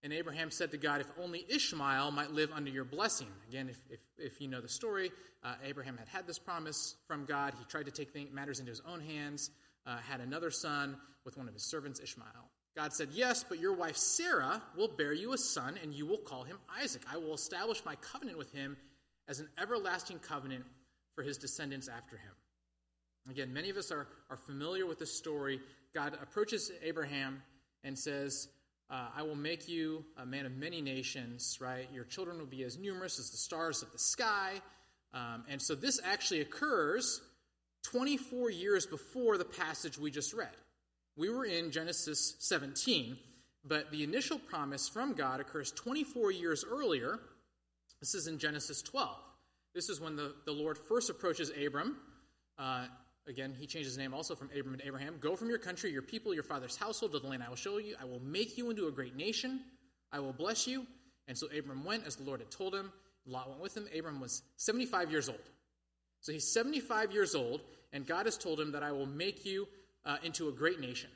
And 0.04 0.14
Abraham 0.14 0.50
said 0.50 0.72
to 0.72 0.78
God, 0.78 1.02
If 1.02 1.08
only 1.22 1.46
Ishmael 1.48 2.12
might 2.12 2.32
live 2.32 2.52
under 2.54 2.72
your 2.72 2.86
blessing. 2.86 3.28
Again, 3.48 3.70
if, 3.70 3.80
if, 3.90 4.00
if 4.18 4.42
you 4.42 4.48
know 4.48 4.62
the 4.62 4.70
story, 4.70 5.12
uh, 5.44 5.54
Abraham 5.64 5.98
had 5.98 6.08
had 6.08 6.28
this 6.28 6.40
promise 6.40 6.96
from 7.08 7.26
God. 7.26 7.54
He 7.58 7.66
tried 7.66 7.86
to 7.86 7.92
take 7.92 8.12
things, 8.12 8.32
matters 8.34 8.60
into 8.60 8.72
his 8.72 8.82
own 8.88 9.00
hands, 9.00 9.52
uh, 9.86 9.98
had 9.98 10.20
another 10.20 10.50
son 10.50 10.98
with 11.26 11.38
one 11.38 11.48
of 11.48 11.54
his 11.54 11.64
servants, 11.64 12.00
Ishmael. 12.00 12.50
God 12.76 12.94
said, 12.94 13.10
Yes, 13.12 13.44
but 13.48 13.60
your 13.60 13.74
wife 13.74 13.98
Sarah 13.98 14.62
will 14.78 14.88
bear 14.88 15.14
you 15.14 15.34
a 15.34 15.38
son, 15.38 15.78
and 15.82 15.94
you 15.94 16.06
will 16.06 16.18
call 16.18 16.44
him 16.44 16.58
Isaac. 16.82 17.02
I 17.12 17.18
will 17.18 17.34
establish 17.34 17.84
my 17.86 17.96
covenant 17.96 18.38
with 18.38 18.52
him 18.54 18.78
as 19.28 19.40
an 19.40 19.50
everlasting 19.62 20.20
covenant 20.20 20.64
for 21.16 21.24
his 21.24 21.38
descendants 21.38 21.88
after 21.88 22.16
him. 22.18 22.32
Again, 23.30 23.54
many 23.54 23.70
of 23.70 23.78
us 23.78 23.92
are, 23.92 24.08
are 24.30 24.38
familiar 24.38 24.86
with 24.86 25.00
this 25.00 25.14
story. 25.14 25.60
God 25.94 26.18
approaches 26.22 26.72
Abraham 26.82 27.42
and 27.84 27.98
says, 27.98 28.48
uh, 28.90 29.08
I 29.16 29.24
will 29.24 29.36
make 29.36 29.70
you 29.70 30.04
a 30.18 30.26
man 30.26 30.46
of 30.46 30.54
many 30.58 30.82
nations, 30.82 31.60
right? 31.62 31.88
Your 31.94 32.04
children 32.04 32.38
will 32.40 32.46
be 32.46 32.64
as 32.64 32.78
numerous 32.78 33.20
as 33.20 33.30
the 33.30 33.38
stars 33.38 33.82
of 33.82 33.92
the 33.92 34.00
sky. 34.00 34.54
Um, 35.14 35.46
and 35.50 35.62
so 35.62 35.76
this 35.76 36.00
actually 36.04 36.42
occurs 36.42 37.22
24 37.84 38.50
years 38.50 38.86
before 38.86 39.38
the 39.38 39.46
passage 39.46 39.98
we 39.98 40.12
just 40.12 40.34
read. 40.34 40.50
We 41.22 41.30
were 41.30 41.46
in 41.46 41.70
Genesis 41.70 42.34
17, 42.40 43.16
but 43.64 43.92
the 43.92 44.04
initial 44.04 44.40
promise 44.40 44.90
from 44.90 45.14
God 45.14 45.40
occurs 45.40 45.72
24 45.72 46.32
years 46.32 46.66
earlier. 46.68 47.20
This 48.00 48.16
is 48.16 48.26
in 48.26 48.40
Genesis 48.40 48.82
12. 48.82 49.16
This 49.76 49.88
is 49.88 50.02
when 50.02 50.16
the, 50.16 50.34
the 50.48 50.52
Lord 50.52 50.80
first 50.80 51.12
approaches 51.12 51.52
Abram. 51.64 51.98
Uh, 52.58 52.88
Again, 53.28 53.54
he 53.56 53.68
changed 53.68 53.88
his 53.88 54.00
name 54.00 54.16
also 54.16 54.34
from 54.34 54.50
Abram 54.58 54.80
to 54.80 54.88
Abraham. 54.88 55.18
Go 55.22 55.36
from 55.36 55.48
your 55.48 55.60
country, 55.60 55.92
your 55.92 56.02
people, 56.02 56.34
your 56.34 56.42
father's 56.42 56.76
household 56.76 57.12
to 57.12 57.20
the 57.20 57.28
land 57.28 57.44
I 57.44 57.50
will 57.50 57.56
show 57.56 57.78
you. 57.78 57.96
I 58.02 58.06
will 58.06 58.20
make 58.22 58.58
you 58.58 58.72
into 58.72 58.88
a 58.88 58.92
great 58.92 59.16
nation. 59.16 59.62
I 60.12 60.20
will 60.20 60.34
bless 60.34 60.66
you. 60.66 60.88
And 61.28 61.38
so 61.38 61.46
Abram 61.56 61.86
went 61.86 62.08
as 62.08 62.16
the 62.16 62.24
Lord 62.24 62.40
had 62.40 62.50
told 62.50 62.74
him. 62.74 62.92
Lot 63.28 63.48
went 63.48 63.62
with 63.62 63.78
him. 63.78 63.88
Abram 63.96 64.20
was 64.20 64.42
75 64.58 65.12
years 65.12 65.30
old. 65.30 65.38
So 66.22 66.32
he's 66.32 66.52
75 66.52 67.12
years 67.12 67.36
old, 67.36 67.62
and 67.94 68.08
God 68.08 68.26
has 68.26 68.40
told 68.40 68.60
him 68.60 68.72
that 68.72 68.82
I 68.82 68.92
will 68.92 69.06
make 69.06 69.46
you 69.46 69.68
uh, 70.06 70.18
into 70.24 70.50
a 70.50 70.52
great 70.52 70.80
nation. 70.80 71.10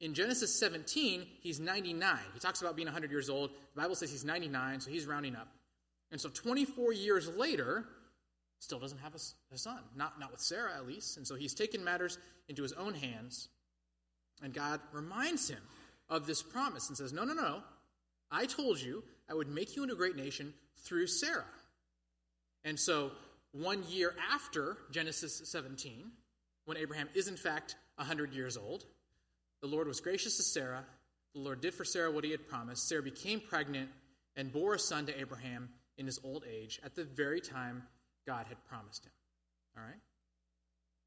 In 0.00 0.14
Genesis 0.14 0.58
17, 0.58 1.26
he's 1.40 1.60
99. 1.60 2.18
He 2.32 2.40
talks 2.40 2.62
about 2.62 2.74
being 2.74 2.86
100 2.86 3.10
years 3.10 3.28
old. 3.28 3.50
The 3.74 3.82
Bible 3.82 3.94
says 3.94 4.10
he's 4.10 4.24
99, 4.24 4.80
so 4.80 4.90
he's 4.90 5.06
rounding 5.06 5.36
up. 5.36 5.48
And 6.10 6.20
so 6.20 6.28
24 6.30 6.92
years 6.92 7.28
later, 7.28 7.84
still 8.60 8.78
doesn't 8.78 8.98
have 8.98 9.14
a, 9.14 9.54
a, 9.54 9.58
son, 9.58 9.78
not, 9.96 10.18
not 10.18 10.30
with 10.30 10.40
Sarah 10.40 10.74
at 10.74 10.86
least. 10.86 11.16
And 11.16 11.26
so 11.26 11.34
he's 11.34 11.54
taken 11.54 11.84
matters 11.84 12.18
into 12.48 12.62
his 12.62 12.72
own 12.72 12.94
hands. 12.94 13.48
And 14.42 14.54
God 14.54 14.80
reminds 14.92 15.48
him 15.48 15.60
of 16.08 16.26
this 16.26 16.42
promise 16.42 16.88
and 16.88 16.96
says, 16.96 17.12
No, 17.12 17.24
no, 17.24 17.34
no. 17.34 17.62
I 18.30 18.46
told 18.46 18.80
you 18.80 19.02
I 19.28 19.34
would 19.34 19.48
make 19.48 19.76
you 19.76 19.82
into 19.82 19.94
a 19.94 19.98
great 19.98 20.16
nation 20.16 20.54
through 20.84 21.08
Sarah. 21.08 21.44
And 22.64 22.78
so 22.78 23.10
one 23.52 23.82
year 23.88 24.14
after 24.32 24.76
Genesis 24.90 25.42
17, 25.44 26.10
when 26.64 26.76
Abraham 26.76 27.08
is 27.14 27.28
in 27.28 27.36
fact 27.36 27.76
100 27.96 28.32
years 28.32 28.56
old, 28.56 28.84
the 29.62 29.68
Lord 29.68 29.86
was 29.86 30.00
gracious 30.00 30.36
to 30.36 30.42
Sarah. 30.42 30.84
The 31.34 31.40
Lord 31.40 31.60
did 31.60 31.74
for 31.74 31.84
Sarah 31.84 32.10
what 32.10 32.24
he 32.24 32.30
had 32.30 32.48
promised. 32.48 32.88
Sarah 32.88 33.02
became 33.02 33.40
pregnant 33.40 33.90
and 34.36 34.52
bore 34.52 34.74
a 34.74 34.78
son 34.78 35.06
to 35.06 35.20
Abraham 35.20 35.68
in 35.98 36.06
his 36.06 36.18
old 36.24 36.44
age 36.50 36.80
at 36.82 36.94
the 36.94 37.04
very 37.04 37.40
time 37.40 37.82
God 38.26 38.46
had 38.48 38.64
promised 38.64 39.04
him. 39.04 39.12
All 39.76 39.84
right? 39.84 40.00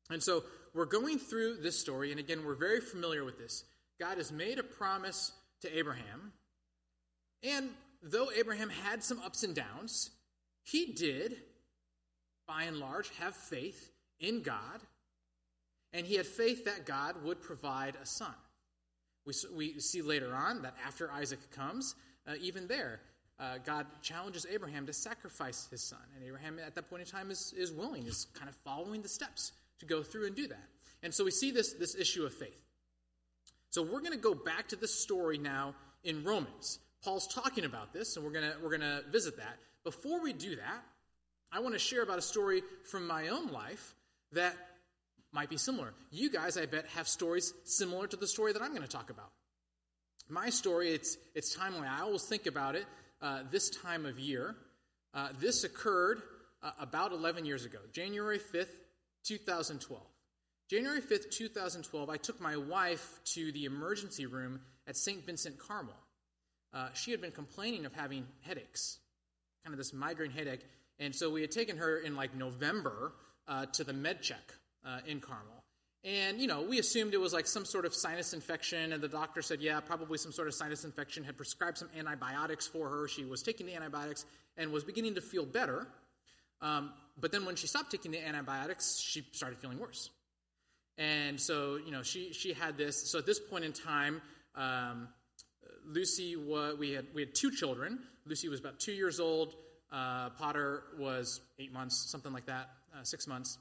And 0.10 0.22
so 0.22 0.44
we're 0.74 0.86
going 0.86 1.18
through 1.18 1.58
this 1.58 1.80
story, 1.80 2.12
and 2.12 2.20
again, 2.20 2.44
we're 2.46 2.56
very 2.56 2.82
familiar 2.82 3.24
with 3.24 3.38
this. 3.38 3.64
God 4.00 4.18
has 4.18 4.32
made 4.32 4.60
a 4.60 4.64
promise 4.64 5.32
to 5.62 5.78
Abraham, 5.78 6.34
and 7.42 7.70
though 8.02 8.30
Abraham 8.36 8.70
had 8.70 9.04
some 9.04 9.20
ups 9.20 9.44
and 9.44 9.56
downs, 9.56 10.12
he 10.64 10.94
did, 10.94 11.38
by 12.48 12.64
and 12.64 12.78
large, 12.78 13.10
have 13.20 13.36
faith 13.36 13.92
in 14.20 14.42
God, 14.42 14.82
and 15.94 16.06
he 16.06 16.16
had 16.16 16.26
faith 16.26 16.66
that 16.66 16.86
God 16.86 17.24
would 17.24 17.42
provide 17.42 17.96
a 18.02 18.06
son. 18.06 18.34
We, 19.26 19.34
we 19.56 19.80
see 19.80 20.02
later 20.02 20.34
on 20.34 20.64
that 20.64 20.76
after 20.86 21.12
Isaac 21.12 21.40
comes, 21.52 21.96
uh, 22.28 22.34
even 22.42 22.68
there, 22.68 23.00
uh, 23.40 23.58
God 23.66 23.86
challenges 24.02 24.46
Abraham 24.52 24.86
to 24.86 24.94
sacrifice 24.94 25.68
his 25.70 25.82
son. 25.82 26.00
And 26.16 26.26
Abraham, 26.26 26.60
at 26.60 26.76
that 26.76 26.90
point 26.90 27.02
in 27.02 27.08
time, 27.08 27.32
is, 27.32 27.54
is 27.56 27.72
willing, 27.72 28.06
is 28.06 28.28
kind 28.34 28.50
of 28.50 28.56
following 28.58 29.02
the 29.02 29.10
steps 29.10 29.54
to 29.80 29.86
go 29.86 30.04
through 30.04 30.28
and 30.28 30.36
do 30.36 30.48
that. 30.48 30.68
And 31.04 31.14
so 31.14 31.24
we 31.24 31.32
see 31.32 31.52
this, 31.52 31.74
this 31.74 31.96
issue 31.96 32.26
of 32.26 32.34
faith. 32.34 32.60
So 33.70 33.82
we're 33.82 34.00
going 34.00 34.14
to 34.14 34.18
go 34.18 34.34
back 34.34 34.68
to 34.70 34.76
this 34.76 34.94
story 34.94 35.38
now 35.38 35.74
in 36.04 36.24
Romans. 36.24 36.80
Paul's 37.04 37.28
talking 37.28 37.66
about 37.66 37.92
this, 37.92 38.16
and 38.16 38.26
we're 38.26 38.32
going 38.32 38.50
we're 38.62 38.78
to 38.78 39.04
visit 39.12 39.38
that. 39.38 39.58
Before 39.84 40.22
we 40.22 40.32
do 40.32 40.56
that, 40.56 40.84
I 41.52 41.60
want 41.60 41.76
to 41.76 41.80
share 41.80 42.04
about 42.04 42.18
a 42.18 42.22
story 42.22 42.62
from 42.86 43.08
my 43.08 43.30
own 43.30 43.52
life 43.52 43.96
that 44.32 44.56
might 45.34 45.50
be 45.50 45.58
similar. 45.58 45.94
You 46.12 46.30
guys, 46.30 46.58
I 46.58 46.66
bet, 46.66 46.86
have 46.96 47.08
stories 47.08 47.54
similar 47.64 48.08
to 48.08 48.16
the 48.16 48.28
story 48.28 48.54
that 48.54 48.62
I'm 48.62 48.70
going 48.70 48.84
to 48.84 48.88
talk 48.88 49.10
about. 49.10 49.32
My 50.30 50.50
story, 50.50 50.92
it's, 50.92 51.18
it's 51.36 51.54
timely. 51.54 51.88
I 51.88 52.02
always 52.02 52.24
think 52.24 52.46
about 52.46 52.76
it 52.76 52.86
uh, 53.22 53.42
this 53.52 53.70
time 53.70 54.06
of 54.06 54.20
year. 54.20 54.56
Uh, 55.14 55.30
this 55.40 55.64
occurred 55.64 56.22
uh, 56.62 56.72
about 56.80 57.12
11 57.12 57.46
years 57.46 57.66
ago, 57.66 57.80
January 57.92 58.40
5th, 58.40 58.70
2012. 59.26 60.02
January 60.70 61.02
5th, 61.02 61.30
2012, 61.32 62.10
I 62.10 62.18
took 62.18 62.40
my 62.40 62.56
wife 62.56 63.20
to 63.26 63.52
the 63.52 63.66
emergency 63.66 64.26
room 64.26 64.62
at 64.88 64.96
St. 64.96 65.26
Vincent 65.26 65.58
Carmel. 65.58 65.94
Uh, 66.74 66.88
she 66.94 67.12
had 67.12 67.22
been 67.22 67.32
complaining 67.32 67.86
of 67.86 67.94
having 67.94 68.26
headaches, 68.42 68.98
kind 69.64 69.74
of 69.74 69.78
this 69.78 69.94
migraine 69.94 70.32
headache, 70.32 70.66
and 71.00 71.14
so 71.14 71.30
we 71.30 71.42
had 71.42 71.52
taken 71.52 71.78
her 71.78 71.98
in 71.98 72.16
like 72.16 72.36
November 72.36 73.14
uh, 73.48 73.66
to 73.68 73.84
the 73.84 73.94
med 73.94 74.22
check 74.22 74.54
uh, 74.86 75.00
in 75.08 75.20
Carmel. 75.20 75.64
And, 76.06 76.42
you 76.42 76.48
know, 76.48 76.62
we 76.62 76.80
assumed 76.80 77.14
it 77.14 77.20
was 77.22 77.32
like 77.32 77.48
some 77.48 77.64
sort 77.64 77.86
of 77.86 77.94
sinus 77.94 78.34
infection, 78.34 78.92
and 78.92 79.02
the 79.02 79.08
doctor 79.08 79.42
said, 79.42 79.62
yeah, 79.62 79.80
probably 79.80 80.18
some 80.18 80.34
sort 80.34 80.50
of 80.50 80.54
sinus 80.54 80.84
infection, 80.84 81.24
had 81.24 81.38
prescribed 81.38 81.78
some 81.78 81.90
antibiotics 81.98 82.68
for 82.68 82.90
her. 82.90 83.08
She 83.08 83.24
was 83.24 83.42
taking 83.42 83.68
the 83.68 83.76
antibiotics 83.76 84.26
and 84.58 84.72
was 84.74 84.84
beginning 84.84 85.16
to 85.16 85.22
feel 85.22 85.46
better. 85.46 85.88
Um, 86.62 86.92
but 87.20 87.32
then 87.32 87.46
when 87.46 87.56
she 87.56 87.68
stopped 87.68 87.92
taking 87.92 88.12
the 88.12 88.26
antibiotics, 88.26 89.00
she 89.00 89.26
started 89.32 89.60
feeling 89.60 89.80
worse. 89.80 90.10
And 90.98 91.40
so, 91.40 91.78
you 91.84 91.92
know, 91.92 92.04
she, 92.04 92.34
she 92.34 92.54
had 92.54 92.78
this. 92.78 93.10
So 93.10 93.18
at 93.18 93.26
this 93.26 93.40
point 93.40 93.64
in 93.64 93.72
time, 93.72 94.22
um, 94.56 95.08
Lucy, 95.86 96.36
was, 96.36 96.78
we, 96.78 96.92
had, 96.92 97.06
we 97.14 97.22
had 97.22 97.34
two 97.34 97.52
children. 97.52 98.00
Lucy 98.26 98.50
was 98.50 98.60
about 98.60 98.80
two 98.80 98.92
years 98.92 99.20
old. 99.20 99.56
Uh, 99.92 100.30
Potter 100.32 100.84
was 100.98 101.40
eight 101.60 101.72
months, 101.72 102.10
something 102.10 102.34
like 102.34 102.46
that, 102.48 102.70
uh, 102.94 103.04
six 103.04 103.26
months. 103.28 103.58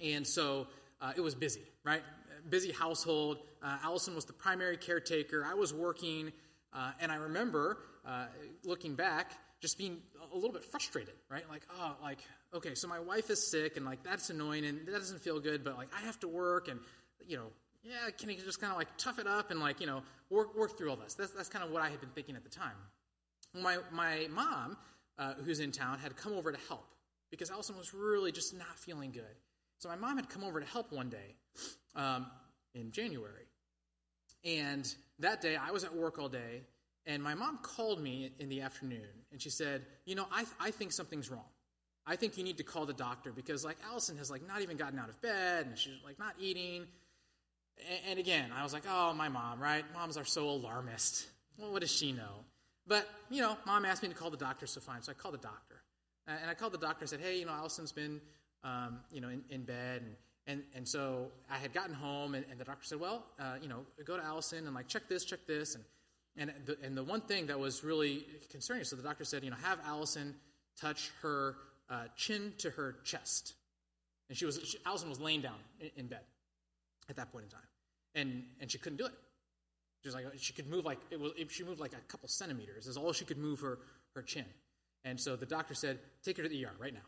And 0.00 0.26
so 0.26 0.66
uh, 1.00 1.12
it 1.16 1.20
was 1.20 1.34
busy, 1.34 1.62
right? 1.84 2.02
Busy 2.48 2.72
household. 2.72 3.38
Uh, 3.62 3.78
Allison 3.82 4.14
was 4.14 4.24
the 4.24 4.32
primary 4.32 4.76
caretaker. 4.76 5.44
I 5.44 5.54
was 5.54 5.72
working, 5.72 6.32
uh, 6.72 6.92
and 7.00 7.12
I 7.12 7.16
remember 7.16 7.78
uh, 8.06 8.26
looking 8.64 8.94
back, 8.94 9.32
just 9.60 9.78
being 9.78 9.98
a 10.32 10.34
little 10.34 10.52
bit 10.52 10.64
frustrated, 10.64 11.14
right? 11.30 11.44
Like, 11.48 11.62
oh, 11.78 11.94
like, 12.02 12.18
okay, 12.52 12.74
so 12.74 12.88
my 12.88 12.98
wife 12.98 13.30
is 13.30 13.44
sick, 13.46 13.76
and 13.76 13.86
like 13.86 14.02
that's 14.02 14.30
annoying, 14.30 14.64
and 14.64 14.86
that 14.86 14.92
doesn't 14.92 15.20
feel 15.20 15.38
good, 15.38 15.62
but 15.62 15.76
like 15.76 15.88
I 15.96 16.04
have 16.04 16.18
to 16.20 16.28
work, 16.28 16.68
and 16.68 16.80
you 17.26 17.36
know, 17.36 17.46
yeah, 17.84 18.10
can 18.16 18.28
you 18.28 18.36
just 18.36 18.60
kind 18.60 18.72
of 18.72 18.78
like 18.78 18.88
tough 18.96 19.18
it 19.18 19.26
up 19.26 19.50
and 19.50 19.60
like 19.60 19.80
you 19.80 19.86
know 19.86 20.02
work 20.30 20.56
work 20.56 20.76
through 20.76 20.90
all 20.90 20.96
this? 20.96 21.14
That's 21.14 21.30
that's 21.32 21.48
kind 21.48 21.64
of 21.64 21.70
what 21.70 21.82
I 21.82 21.90
had 21.90 22.00
been 22.00 22.10
thinking 22.10 22.34
at 22.34 22.42
the 22.42 22.50
time. 22.50 22.72
My 23.54 23.78
my 23.92 24.26
mom, 24.30 24.76
uh, 25.18 25.34
who's 25.44 25.60
in 25.60 25.70
town, 25.70 25.98
had 25.98 26.16
come 26.16 26.32
over 26.32 26.50
to 26.50 26.58
help 26.68 26.86
because 27.30 27.50
Allison 27.50 27.76
was 27.76 27.94
really 27.94 28.32
just 28.32 28.56
not 28.56 28.78
feeling 28.78 29.12
good. 29.12 29.36
So 29.82 29.88
my 29.88 29.96
mom 29.96 30.14
had 30.14 30.28
come 30.28 30.44
over 30.44 30.60
to 30.60 30.66
help 30.66 30.92
one 30.92 31.08
day 31.08 31.34
um, 31.96 32.26
in 32.72 32.92
January. 32.92 33.48
And 34.44 34.94
that 35.18 35.40
day, 35.40 35.56
I 35.56 35.72
was 35.72 35.82
at 35.82 35.92
work 35.92 36.20
all 36.20 36.28
day, 36.28 36.62
and 37.04 37.20
my 37.20 37.34
mom 37.34 37.58
called 37.62 38.00
me 38.00 38.30
in 38.38 38.48
the 38.48 38.60
afternoon, 38.60 39.08
and 39.32 39.42
she 39.42 39.50
said, 39.50 39.82
You 40.04 40.14
know, 40.14 40.26
I, 40.30 40.44
th- 40.44 40.54
I 40.60 40.70
think 40.70 40.92
something's 40.92 41.32
wrong. 41.32 41.48
I 42.06 42.14
think 42.14 42.38
you 42.38 42.44
need 42.44 42.58
to 42.58 42.62
call 42.62 42.86
the 42.86 42.92
doctor 42.92 43.32
because, 43.32 43.64
like, 43.64 43.76
Allison 43.90 44.16
has, 44.18 44.30
like, 44.30 44.46
not 44.46 44.62
even 44.62 44.76
gotten 44.76 45.00
out 45.00 45.08
of 45.08 45.20
bed, 45.20 45.66
and 45.66 45.76
she's, 45.76 45.94
like, 46.04 46.16
not 46.16 46.34
eating. 46.38 46.86
And, 47.90 48.00
and 48.10 48.18
again, 48.20 48.50
I 48.56 48.62
was 48.62 48.72
like, 48.72 48.84
Oh, 48.88 49.12
my 49.14 49.28
mom, 49.28 49.60
right? 49.60 49.84
Moms 49.94 50.16
are 50.16 50.24
so 50.24 50.48
alarmist. 50.48 51.26
Well, 51.58 51.72
what 51.72 51.80
does 51.80 51.90
she 51.90 52.12
know? 52.12 52.44
But, 52.86 53.08
you 53.30 53.42
know, 53.42 53.56
mom 53.66 53.84
asked 53.84 54.04
me 54.04 54.10
to 54.10 54.14
call 54.14 54.30
the 54.30 54.36
doctor, 54.36 54.68
so 54.68 54.80
fine. 54.80 55.02
So 55.02 55.10
I 55.10 55.16
called 55.16 55.34
the 55.34 55.38
doctor. 55.38 55.82
And 56.28 56.48
I 56.48 56.54
called 56.54 56.72
the 56.72 56.78
doctor 56.78 57.00
and 57.00 57.10
said, 57.10 57.20
Hey, 57.20 57.40
you 57.40 57.46
know, 57.46 57.52
Allison's 57.52 57.90
been 57.90 58.20
um, 58.64 59.00
you 59.10 59.20
know, 59.20 59.28
in, 59.28 59.42
in 59.50 59.62
bed. 59.62 60.02
And, 60.02 60.16
and, 60.46 60.62
and 60.74 60.88
so 60.88 61.28
I 61.50 61.58
had 61.58 61.72
gotten 61.72 61.94
home, 61.94 62.34
and, 62.34 62.44
and 62.50 62.58
the 62.58 62.64
doctor 62.64 62.84
said, 62.84 63.00
well, 63.00 63.24
uh, 63.38 63.54
you 63.60 63.68
know, 63.68 63.80
go 64.04 64.16
to 64.16 64.24
Allison 64.24 64.66
and, 64.66 64.74
like, 64.74 64.88
check 64.88 65.08
this, 65.08 65.24
check 65.24 65.40
this. 65.46 65.74
And, 65.74 65.84
and, 66.36 66.52
the, 66.66 66.76
and 66.82 66.96
the 66.96 67.04
one 67.04 67.20
thing 67.20 67.46
that 67.46 67.58
was 67.58 67.84
really 67.84 68.26
concerning, 68.50 68.84
so 68.84 68.96
the 68.96 69.02
doctor 69.02 69.24
said, 69.24 69.44
you 69.44 69.50
know, 69.50 69.56
have 69.62 69.78
Allison 69.86 70.34
touch 70.80 71.10
her 71.20 71.56
uh, 71.90 72.04
chin 72.16 72.52
to 72.58 72.70
her 72.70 72.96
chest. 73.04 73.54
And 74.28 74.38
she 74.38 74.46
was, 74.46 74.58
she, 74.64 74.78
Allison 74.86 75.10
was 75.10 75.20
laying 75.20 75.42
down 75.42 75.58
in, 75.80 75.90
in 75.96 76.06
bed 76.06 76.22
at 77.08 77.16
that 77.16 77.30
point 77.30 77.44
in 77.44 77.50
time. 77.50 77.66
And, 78.14 78.44
and 78.60 78.70
she 78.70 78.78
couldn't 78.78 78.98
do 78.98 79.06
it. 79.06 79.12
She 80.02 80.08
was 80.08 80.14
like, 80.14 80.24
she 80.38 80.52
could 80.52 80.68
move 80.68 80.84
like, 80.84 80.98
it 81.10 81.20
was, 81.20 81.32
she 81.48 81.62
moved 81.62 81.80
like 81.80 81.92
a 81.92 82.00
couple 82.08 82.28
centimeters, 82.28 82.86
is 82.86 82.96
all 82.96 83.12
she 83.12 83.24
could 83.24 83.38
move 83.38 83.60
her, 83.60 83.78
her 84.14 84.22
chin. 84.22 84.44
And 85.04 85.20
so 85.20 85.36
the 85.36 85.46
doctor 85.46 85.74
said, 85.74 85.98
take 86.24 86.36
her 86.38 86.42
to 86.42 86.48
the 86.48 86.64
ER 86.64 86.72
right 86.78 86.92
now. 86.92 87.00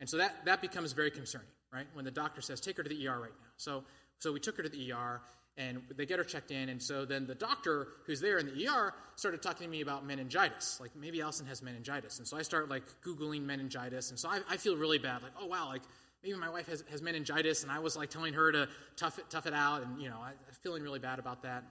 And 0.00 0.08
so 0.08 0.18
that, 0.18 0.44
that 0.44 0.60
becomes 0.60 0.92
very 0.92 1.10
concerning, 1.10 1.48
right? 1.72 1.86
When 1.92 2.04
the 2.04 2.10
doctor 2.10 2.40
says, 2.40 2.60
take 2.60 2.76
her 2.76 2.82
to 2.82 2.88
the 2.88 3.08
ER 3.08 3.20
right 3.20 3.30
now. 3.30 3.48
So, 3.56 3.84
so 4.18 4.32
we 4.32 4.40
took 4.40 4.56
her 4.56 4.62
to 4.62 4.68
the 4.68 4.92
ER, 4.92 5.20
and 5.58 5.82
they 5.96 6.06
get 6.06 6.18
her 6.18 6.24
checked 6.24 6.52
in. 6.52 6.68
And 6.68 6.80
so 6.80 7.04
then 7.04 7.26
the 7.26 7.34
doctor 7.34 7.88
who's 8.06 8.20
there 8.20 8.38
in 8.38 8.46
the 8.46 8.68
ER 8.68 8.94
started 9.16 9.42
talking 9.42 9.66
to 9.66 9.70
me 9.70 9.80
about 9.80 10.06
meningitis. 10.06 10.78
Like, 10.80 10.94
maybe 10.94 11.20
Allison 11.20 11.46
has 11.46 11.62
meningitis. 11.62 12.18
And 12.18 12.28
so 12.28 12.36
I 12.36 12.42
start, 12.42 12.68
like, 12.68 12.84
Googling 13.04 13.44
meningitis. 13.44 14.10
And 14.10 14.18
so 14.18 14.28
I, 14.28 14.40
I 14.48 14.56
feel 14.56 14.76
really 14.76 14.98
bad. 14.98 15.22
Like, 15.22 15.32
oh, 15.40 15.46
wow, 15.46 15.68
like, 15.68 15.82
maybe 16.22 16.36
my 16.36 16.48
wife 16.48 16.68
has, 16.68 16.84
has 16.90 17.02
meningitis. 17.02 17.64
And 17.64 17.72
I 17.72 17.80
was, 17.80 17.96
like, 17.96 18.08
telling 18.08 18.34
her 18.34 18.52
to 18.52 18.68
tough 18.96 19.18
it, 19.18 19.28
tough 19.30 19.46
it 19.46 19.54
out. 19.54 19.82
And, 19.82 20.00
you 20.00 20.08
know, 20.08 20.18
I, 20.22 20.30
am 20.30 20.54
feeling 20.62 20.84
really 20.84 21.00
bad 21.00 21.18
about 21.18 21.42
that. 21.42 21.64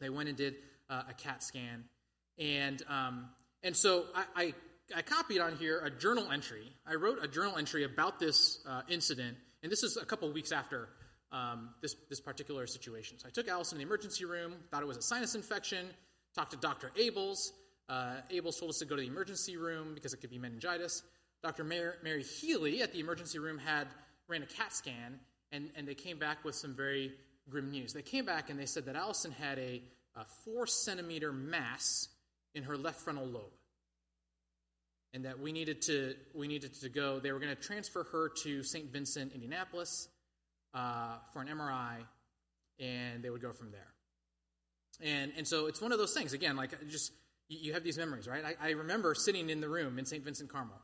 They 0.00 0.10
went 0.10 0.28
and 0.28 0.38
did 0.38 0.54
uh, 0.88 1.02
a 1.10 1.14
CAT 1.14 1.42
scan. 1.42 1.84
And, 2.38 2.80
um, 2.88 3.30
and 3.64 3.74
so 3.74 4.04
I, 4.14 4.24
I 4.36 4.54
I 4.94 5.02
copied 5.02 5.40
on 5.40 5.56
here 5.56 5.80
a 5.80 5.90
journal 5.90 6.30
entry. 6.32 6.72
I 6.86 6.94
wrote 6.94 7.18
a 7.22 7.28
journal 7.28 7.58
entry 7.58 7.84
about 7.84 8.18
this 8.18 8.60
uh, 8.66 8.82
incident, 8.88 9.36
and 9.62 9.70
this 9.70 9.82
is 9.82 9.98
a 9.98 10.04
couple 10.06 10.32
weeks 10.32 10.50
after 10.50 10.88
um, 11.30 11.70
this, 11.82 11.94
this 12.08 12.20
particular 12.20 12.66
situation. 12.66 13.18
So 13.18 13.28
I 13.28 13.30
took 13.30 13.48
Allison 13.48 13.76
in 13.76 13.80
the 13.80 13.86
emergency 13.86 14.24
room, 14.24 14.54
thought 14.70 14.82
it 14.82 14.86
was 14.86 14.96
a 14.96 15.02
sinus 15.02 15.34
infection, 15.34 15.86
talked 16.34 16.52
to 16.52 16.56
Dr. 16.56 16.90
Abels. 16.98 17.50
Uh, 17.88 18.16
Abels 18.32 18.58
told 18.58 18.70
us 18.70 18.78
to 18.78 18.86
go 18.86 18.96
to 18.96 19.02
the 19.02 19.08
emergency 19.08 19.58
room 19.58 19.94
because 19.94 20.14
it 20.14 20.22
could 20.22 20.30
be 20.30 20.38
meningitis. 20.38 21.02
Dr. 21.42 21.64
Mary, 21.64 21.92
Mary 22.02 22.22
Healy 22.22 22.80
at 22.80 22.92
the 22.92 23.00
emergency 23.00 23.38
room 23.38 23.58
had 23.58 23.88
ran 24.26 24.42
a 24.42 24.46
CAT 24.46 24.72
scan, 24.72 25.20
and, 25.52 25.70
and 25.76 25.86
they 25.86 25.94
came 25.94 26.18
back 26.18 26.44
with 26.44 26.54
some 26.54 26.74
very 26.74 27.12
grim 27.50 27.70
news. 27.70 27.92
They 27.92 28.02
came 28.02 28.24
back 28.24 28.48
and 28.48 28.58
they 28.58 28.66
said 28.66 28.86
that 28.86 28.96
Allison 28.96 29.32
had 29.32 29.58
a, 29.58 29.82
a 30.16 30.24
four 30.44 30.66
centimeter 30.66 31.32
mass 31.32 32.08
in 32.54 32.62
her 32.62 32.76
left 32.76 33.00
frontal 33.00 33.26
lobe 33.26 33.52
and 35.14 35.24
that 35.24 35.38
we 35.38 35.52
needed 35.52 35.82
to 35.82 36.14
we 36.34 36.48
needed 36.48 36.74
to 36.80 36.88
go. 36.88 37.18
They 37.18 37.32
were 37.32 37.40
going 37.40 37.54
to 37.54 37.60
transfer 37.60 38.04
her 38.12 38.30
to 38.42 38.62
St. 38.62 38.92
Vincent, 38.92 39.32
Indianapolis, 39.32 40.08
uh, 40.74 41.16
for 41.32 41.42
an 41.42 41.48
MRI, 41.48 41.96
and 42.78 43.22
they 43.22 43.30
would 43.30 43.42
go 43.42 43.52
from 43.52 43.70
there. 43.70 43.92
And 45.00 45.32
and 45.36 45.46
so 45.46 45.66
it's 45.66 45.80
one 45.80 45.92
of 45.92 45.98
those 45.98 46.12
things. 46.12 46.32
Again, 46.32 46.56
like 46.56 46.88
just 46.88 47.12
you, 47.48 47.72
have 47.72 47.84
these 47.84 47.96
memories, 47.96 48.28
right? 48.28 48.44
I, 48.44 48.68
I, 48.68 48.70
remember 48.72 49.14
sitting 49.14 49.48
in 49.48 49.62
the 49.62 49.68
room 49.68 49.98
in 49.98 50.04
St. 50.04 50.22
Vincent 50.22 50.50
Carmel. 50.50 50.76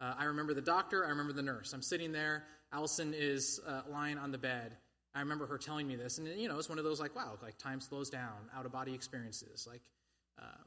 Uh, 0.00 0.14
I 0.18 0.24
remember 0.24 0.52
the 0.52 0.60
doctor. 0.60 1.04
I 1.04 1.10
remember 1.10 1.32
the 1.32 1.42
nurse. 1.42 1.72
I'm 1.72 1.82
sitting 1.82 2.10
there. 2.10 2.44
Allison 2.72 3.14
is 3.16 3.60
uh, 3.66 3.82
lying 3.88 4.18
on 4.18 4.32
the 4.32 4.38
bed. 4.38 4.76
I 5.14 5.20
remember 5.20 5.46
her 5.46 5.58
telling 5.58 5.86
me 5.86 5.96
this, 5.96 6.18
and 6.18 6.28
you 6.28 6.48
know, 6.48 6.58
it's 6.58 6.68
one 6.68 6.78
of 6.78 6.84
those 6.84 7.00
like, 7.00 7.16
wow, 7.16 7.38
like 7.42 7.58
time 7.58 7.80
slows 7.80 8.10
down, 8.10 8.50
out 8.56 8.66
of 8.66 8.72
body 8.72 8.94
experiences. 8.94 9.66
Like, 9.68 9.80
um, 10.40 10.64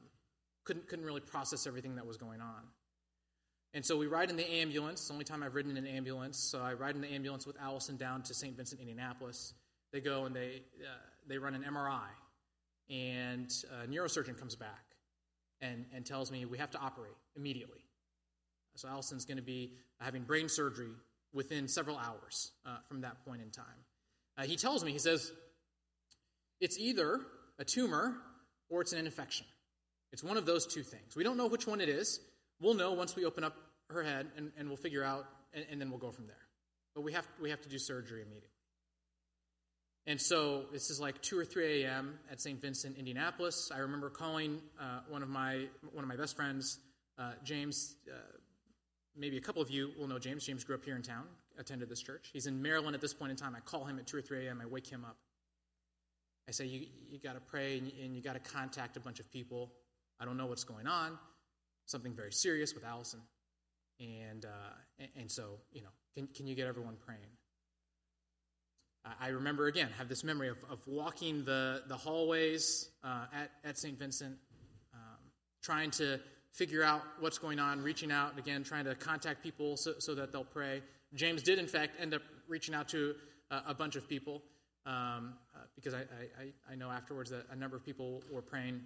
couldn't 0.64 0.88
couldn't 0.88 1.04
really 1.04 1.20
process 1.20 1.66
everything 1.66 1.96
that 1.96 2.06
was 2.06 2.16
going 2.16 2.40
on. 2.40 2.62
And 3.74 3.84
so 3.84 3.96
we 3.96 4.06
ride 4.06 4.28
in 4.28 4.36
the 4.36 4.50
ambulance. 4.50 5.00
It's 5.00 5.08
the 5.08 5.14
only 5.14 5.24
time 5.24 5.42
I've 5.42 5.54
ridden 5.54 5.76
in 5.76 5.78
an 5.78 5.86
ambulance. 5.86 6.38
So 6.38 6.60
I 6.60 6.74
ride 6.74 6.94
in 6.94 7.00
the 7.00 7.12
ambulance 7.12 7.46
with 7.46 7.56
Allison 7.60 7.96
down 7.96 8.22
to 8.22 8.34
St. 8.34 8.54
Vincent, 8.56 8.80
Indianapolis. 8.80 9.54
They 9.92 10.00
go 10.00 10.26
and 10.26 10.36
they, 10.36 10.62
uh, 10.80 10.88
they 11.26 11.38
run 11.38 11.54
an 11.54 11.64
MRI. 11.64 12.08
And 12.90 13.50
a 13.82 13.86
neurosurgeon 13.86 14.38
comes 14.38 14.56
back 14.56 14.84
and, 15.62 15.86
and 15.94 16.04
tells 16.04 16.30
me 16.30 16.44
we 16.44 16.58
have 16.58 16.70
to 16.72 16.78
operate 16.78 17.14
immediately. 17.36 17.80
So 18.74 18.88
Allison's 18.88 19.24
going 19.24 19.36
to 19.36 19.42
be 19.42 19.72
having 20.00 20.22
brain 20.22 20.48
surgery 20.48 20.92
within 21.32 21.68
several 21.68 21.96
hours 21.96 22.52
uh, 22.66 22.76
from 22.88 23.02
that 23.02 23.24
point 23.24 23.40
in 23.42 23.50
time. 23.50 23.64
Uh, 24.36 24.44
he 24.44 24.56
tells 24.56 24.84
me, 24.84 24.92
he 24.92 24.98
says, 24.98 25.32
it's 26.60 26.78
either 26.78 27.20
a 27.58 27.64
tumor 27.64 28.16
or 28.68 28.80
it's 28.80 28.92
an 28.92 29.04
infection. 29.04 29.46
It's 30.12 30.22
one 30.22 30.36
of 30.36 30.46
those 30.46 30.66
two 30.66 30.82
things. 30.82 31.16
We 31.16 31.24
don't 31.24 31.36
know 31.36 31.46
which 31.46 31.66
one 31.66 31.80
it 31.80 31.88
is. 31.88 32.20
We'll 32.62 32.74
know 32.74 32.92
once 32.92 33.16
we 33.16 33.24
open 33.24 33.42
up 33.42 33.56
her 33.90 34.04
head, 34.04 34.28
and, 34.36 34.52
and 34.56 34.68
we'll 34.68 34.76
figure 34.76 35.02
out, 35.02 35.26
and, 35.52 35.66
and 35.70 35.80
then 35.80 35.90
we'll 35.90 35.98
go 35.98 36.12
from 36.12 36.28
there. 36.28 36.36
But 36.94 37.02
we 37.02 37.12
have, 37.12 37.26
we 37.40 37.50
have 37.50 37.60
to 37.62 37.68
do 37.68 37.76
surgery 37.76 38.22
immediately. 38.22 38.48
And 40.06 40.20
so 40.20 40.66
this 40.72 40.88
is 40.88 41.00
like 41.00 41.20
2 41.22 41.38
or 41.38 41.44
3 41.44 41.82
a.m. 41.82 42.18
at 42.30 42.40
St. 42.40 42.60
Vincent, 42.60 42.96
Indianapolis. 42.98 43.70
I 43.74 43.78
remember 43.78 44.10
calling 44.10 44.60
uh, 44.80 45.00
one, 45.08 45.22
of 45.22 45.28
my, 45.28 45.66
one 45.92 46.04
of 46.04 46.08
my 46.08 46.16
best 46.16 46.36
friends, 46.36 46.78
uh, 47.18 47.32
James. 47.42 47.96
Uh, 48.08 48.14
maybe 49.16 49.36
a 49.36 49.40
couple 49.40 49.60
of 49.60 49.70
you 49.70 49.90
will 49.98 50.06
know 50.06 50.20
James. 50.20 50.46
James 50.46 50.62
grew 50.62 50.76
up 50.76 50.84
here 50.84 50.94
in 50.94 51.02
town, 51.02 51.24
attended 51.58 51.88
this 51.88 52.00
church. 52.00 52.30
He's 52.32 52.46
in 52.46 52.62
Maryland 52.62 52.94
at 52.94 53.00
this 53.00 53.14
point 53.14 53.32
in 53.32 53.36
time. 53.36 53.56
I 53.56 53.60
call 53.60 53.84
him 53.84 53.98
at 53.98 54.06
2 54.06 54.18
or 54.18 54.22
3 54.22 54.46
a.m., 54.46 54.60
I 54.62 54.66
wake 54.66 54.86
him 54.86 55.04
up. 55.04 55.16
I 56.48 56.52
say, 56.52 56.66
You, 56.66 56.86
you 57.10 57.18
got 57.18 57.34
to 57.34 57.40
pray 57.40 57.78
and 57.78 57.90
and 58.02 58.16
you 58.16 58.22
got 58.22 58.32
to 58.34 58.52
contact 58.52 58.96
a 58.96 59.00
bunch 59.00 59.20
of 59.20 59.30
people. 59.32 59.72
I 60.20 60.24
don't 60.24 60.36
know 60.36 60.46
what's 60.46 60.64
going 60.64 60.86
on 60.86 61.18
something 61.86 62.14
very 62.14 62.32
serious 62.32 62.74
with 62.74 62.84
Allison. 62.84 63.20
And, 64.00 64.44
uh, 64.44 65.04
and, 65.16 65.30
so, 65.30 65.58
you 65.72 65.82
know, 65.82 65.90
can, 66.14 66.26
can 66.28 66.46
you 66.46 66.54
get 66.54 66.66
everyone 66.66 66.96
praying? 67.04 67.20
I 69.20 69.28
remember, 69.28 69.66
again, 69.66 69.88
have 69.98 70.08
this 70.08 70.22
memory 70.22 70.48
of, 70.48 70.58
of 70.70 70.78
walking 70.86 71.44
the, 71.44 71.82
the 71.88 71.96
hallways 71.96 72.88
uh, 73.02 73.26
at, 73.34 73.50
at 73.64 73.76
St. 73.76 73.98
Vincent, 73.98 74.36
um, 74.94 75.18
trying 75.60 75.90
to 75.92 76.20
figure 76.52 76.84
out 76.84 77.02
what's 77.18 77.38
going 77.38 77.58
on, 77.58 77.80
reaching 77.82 78.12
out, 78.12 78.38
again, 78.38 78.62
trying 78.62 78.84
to 78.84 78.94
contact 78.94 79.42
people 79.42 79.76
so, 79.76 79.94
so 79.98 80.14
that 80.14 80.30
they'll 80.30 80.44
pray. 80.44 80.82
James 81.14 81.42
did, 81.42 81.58
in 81.58 81.66
fact, 81.66 81.96
end 82.00 82.14
up 82.14 82.22
reaching 82.46 82.74
out 82.74 82.88
to 82.90 83.14
uh, 83.50 83.60
a 83.66 83.74
bunch 83.74 83.96
of 83.96 84.08
people 84.08 84.42
um, 84.86 85.34
uh, 85.54 85.60
because 85.74 85.94
I, 85.94 86.00
I, 86.00 86.72
I 86.72 86.74
know 86.74 86.90
afterwards 86.90 87.30
that 87.30 87.46
a 87.50 87.56
number 87.56 87.76
of 87.76 87.84
people 87.84 88.22
were 88.30 88.42
praying. 88.42 88.80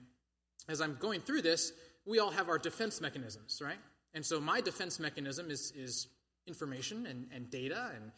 As 0.68 0.80
I'm 0.80 0.96
going 0.98 1.20
through 1.20 1.42
this, 1.42 1.72
we 2.06 2.18
all 2.20 2.30
have 2.30 2.48
our 2.48 2.58
defense 2.58 3.00
mechanisms, 3.00 3.60
right? 3.62 3.78
And 4.14 4.24
so 4.24 4.40
my 4.40 4.60
defense 4.60 4.98
mechanism 4.98 5.50
is, 5.50 5.72
is 5.76 6.08
information 6.46 7.06
and, 7.06 7.26
and 7.34 7.50
data. 7.50 7.90
And, 7.94 8.12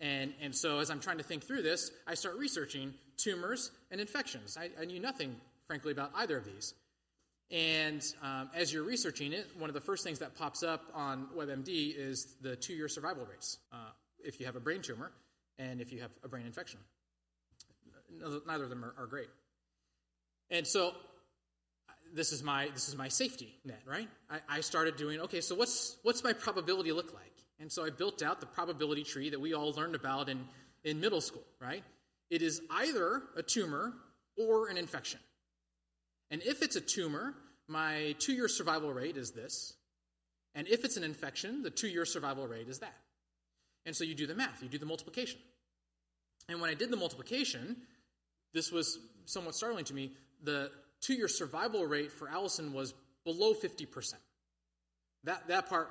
and, 0.00 0.34
and 0.40 0.54
so 0.54 0.78
as 0.78 0.90
I'm 0.90 1.00
trying 1.00 1.18
to 1.18 1.24
think 1.24 1.42
through 1.42 1.62
this, 1.62 1.90
I 2.06 2.14
start 2.14 2.36
researching 2.36 2.94
tumors 3.16 3.70
and 3.90 4.00
infections. 4.00 4.56
I, 4.58 4.70
I 4.80 4.84
knew 4.84 5.00
nothing, 5.00 5.34
frankly, 5.66 5.92
about 5.92 6.12
either 6.14 6.36
of 6.36 6.44
these. 6.44 6.74
And 7.50 8.04
um, 8.22 8.50
as 8.54 8.72
you're 8.72 8.84
researching 8.84 9.32
it, 9.32 9.50
one 9.58 9.68
of 9.68 9.74
the 9.74 9.80
first 9.80 10.04
things 10.04 10.20
that 10.20 10.36
pops 10.36 10.62
up 10.62 10.84
on 10.94 11.26
WebMD 11.36 11.96
is 11.96 12.36
the 12.40 12.54
two 12.54 12.74
year 12.74 12.88
survival 12.88 13.26
rates 13.28 13.58
uh, 13.72 13.90
if 14.22 14.38
you 14.38 14.46
have 14.46 14.54
a 14.54 14.60
brain 14.60 14.82
tumor 14.82 15.10
and 15.58 15.80
if 15.80 15.92
you 15.92 16.00
have 16.00 16.12
a 16.22 16.28
brain 16.28 16.46
infection. 16.46 16.78
Neither 18.46 18.64
of 18.64 18.70
them 18.70 18.84
are, 18.84 18.94
are 18.98 19.06
great. 19.06 19.28
And 20.50 20.66
so 20.66 20.92
this 22.14 22.32
is 22.32 22.42
my 22.42 22.68
this 22.74 22.88
is 22.88 22.96
my 22.96 23.08
safety 23.08 23.58
net, 23.64 23.82
right? 23.86 24.08
I, 24.30 24.40
I 24.48 24.60
started 24.60 24.96
doing 24.96 25.20
okay. 25.20 25.40
So 25.40 25.54
what's 25.54 25.96
what's 26.02 26.24
my 26.24 26.32
probability 26.32 26.92
look 26.92 27.12
like? 27.12 27.32
And 27.58 27.70
so 27.70 27.84
I 27.84 27.90
built 27.90 28.22
out 28.22 28.40
the 28.40 28.46
probability 28.46 29.04
tree 29.04 29.30
that 29.30 29.40
we 29.40 29.54
all 29.54 29.72
learned 29.72 29.94
about 29.94 30.28
in 30.28 30.44
in 30.84 31.00
middle 31.00 31.20
school, 31.20 31.44
right? 31.60 31.84
It 32.30 32.42
is 32.42 32.62
either 32.70 33.22
a 33.36 33.42
tumor 33.42 33.92
or 34.36 34.68
an 34.68 34.76
infection. 34.76 35.20
And 36.30 36.42
if 36.42 36.62
it's 36.62 36.76
a 36.76 36.80
tumor, 36.80 37.34
my 37.68 38.14
two 38.18 38.32
year 38.32 38.48
survival 38.48 38.92
rate 38.92 39.16
is 39.16 39.32
this. 39.32 39.74
And 40.54 40.66
if 40.68 40.84
it's 40.84 40.96
an 40.96 41.04
infection, 41.04 41.62
the 41.62 41.70
two 41.70 41.88
year 41.88 42.04
survival 42.04 42.46
rate 42.46 42.68
is 42.68 42.80
that. 42.80 42.96
And 43.86 43.94
so 43.94 44.04
you 44.04 44.14
do 44.14 44.26
the 44.26 44.34
math, 44.34 44.62
you 44.62 44.68
do 44.68 44.78
the 44.78 44.86
multiplication. 44.86 45.40
And 46.48 46.60
when 46.60 46.70
I 46.70 46.74
did 46.74 46.90
the 46.90 46.96
multiplication, 46.96 47.76
this 48.52 48.72
was 48.72 48.98
somewhat 49.24 49.54
startling 49.54 49.84
to 49.86 49.94
me. 49.94 50.12
The 50.42 50.70
two 51.00 51.14
year 51.14 51.28
survival 51.28 51.86
rate 51.86 52.12
for 52.12 52.28
Allison 52.28 52.72
was 52.72 52.94
below 53.24 53.54
50%. 53.54 54.14
That, 55.24 55.48
that 55.48 55.68
part 55.68 55.90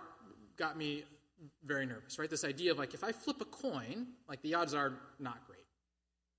got 0.58 0.78
me 0.78 1.04
very 1.64 1.86
nervous, 1.86 2.20
right? 2.20 2.30
This 2.30 2.44
idea 2.44 2.72
of 2.72 2.78
like, 2.78 2.94
if 2.94 3.04
I 3.04 3.12
flip 3.12 3.42
a 3.42 3.46
coin, 3.46 4.08
like 4.28 4.42
the 4.42 4.56
odds 4.56 4.74
are 4.74 4.94
not 5.20 5.46
great 5.48 5.60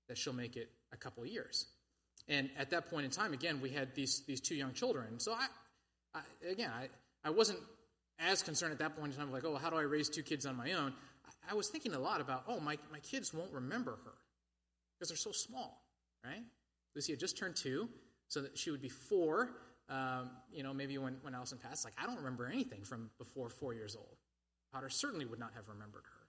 that 0.07 0.17
she'll 0.17 0.33
make 0.33 0.57
it 0.57 0.69
a 0.91 0.97
couple 0.97 1.23
of 1.23 1.29
years. 1.29 1.67
And 2.27 2.49
at 2.57 2.69
that 2.71 2.89
point 2.89 3.05
in 3.05 3.11
time, 3.11 3.33
again, 3.33 3.61
we 3.61 3.69
had 3.69 3.95
these, 3.95 4.23
these 4.27 4.41
two 4.41 4.55
young 4.55 4.73
children. 4.73 5.19
So 5.19 5.33
I, 5.33 5.47
I 6.13 6.21
again, 6.49 6.69
I, 6.69 6.89
I 7.25 7.31
wasn't 7.31 7.59
as 8.19 8.43
concerned 8.43 8.73
at 8.73 8.79
that 8.79 8.97
point 8.97 9.13
in 9.13 9.19
time, 9.19 9.31
like, 9.31 9.45
oh, 9.45 9.55
how 9.55 9.69
do 9.69 9.77
I 9.77 9.81
raise 9.81 10.09
two 10.09 10.21
kids 10.21 10.45
on 10.45 10.55
my 10.55 10.73
own? 10.73 10.93
I, 11.25 11.51
I 11.51 11.53
was 11.55 11.69
thinking 11.69 11.93
a 11.93 11.99
lot 11.99 12.21
about, 12.21 12.43
oh, 12.47 12.59
my, 12.59 12.77
my 12.91 12.99
kids 12.99 13.33
won't 13.33 13.51
remember 13.51 13.91
her 13.91 14.13
because 14.99 15.09
they're 15.09 15.17
so 15.17 15.31
small, 15.31 15.81
right? 16.23 16.43
Lucy 16.95 17.13
had 17.13 17.19
just 17.19 17.37
turned 17.37 17.55
two 17.55 17.89
so 18.31 18.41
that 18.41 18.57
she 18.57 18.71
would 18.71 18.81
be 18.81 18.87
four. 18.87 19.49
Um, 19.89 20.29
you 20.53 20.63
know, 20.63 20.73
maybe 20.73 20.97
when, 20.97 21.17
when 21.21 21.35
Allison 21.35 21.57
passed, 21.57 21.83
like, 21.83 21.93
I 22.01 22.05
don't 22.05 22.15
remember 22.15 22.47
anything 22.47 22.83
from 22.83 23.09
before 23.17 23.49
four 23.49 23.73
years 23.73 23.93
old. 23.93 24.15
Potter 24.71 24.89
certainly 24.89 25.25
would 25.25 25.39
not 25.39 25.51
have 25.53 25.67
remembered 25.67 26.03
her. 26.05 26.27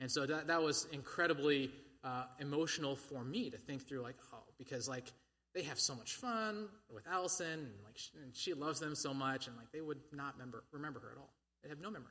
And 0.00 0.10
so 0.10 0.26
that, 0.26 0.48
that 0.48 0.60
was 0.62 0.88
incredibly 0.92 1.70
uh, 2.02 2.24
emotional 2.40 2.96
for 2.96 3.22
me 3.22 3.50
to 3.50 3.56
think 3.56 3.86
through, 3.86 4.00
like, 4.00 4.16
oh, 4.34 4.42
because, 4.58 4.88
like, 4.88 5.12
they 5.54 5.62
have 5.62 5.78
so 5.78 5.94
much 5.94 6.16
fun 6.16 6.66
with 6.92 7.06
Allison, 7.06 7.46
and, 7.46 7.70
like, 7.84 7.96
she, 7.96 8.10
and 8.20 8.34
she 8.34 8.52
loves 8.52 8.80
them 8.80 8.96
so 8.96 9.14
much, 9.14 9.46
and, 9.46 9.56
like, 9.56 9.70
they 9.70 9.80
would 9.80 10.00
not 10.12 10.34
remember, 10.34 10.64
remember 10.72 10.98
her 10.98 11.12
at 11.12 11.18
all. 11.18 11.32
They 11.62 11.68
have 11.68 11.80
no 11.80 11.90
memory. 11.90 12.06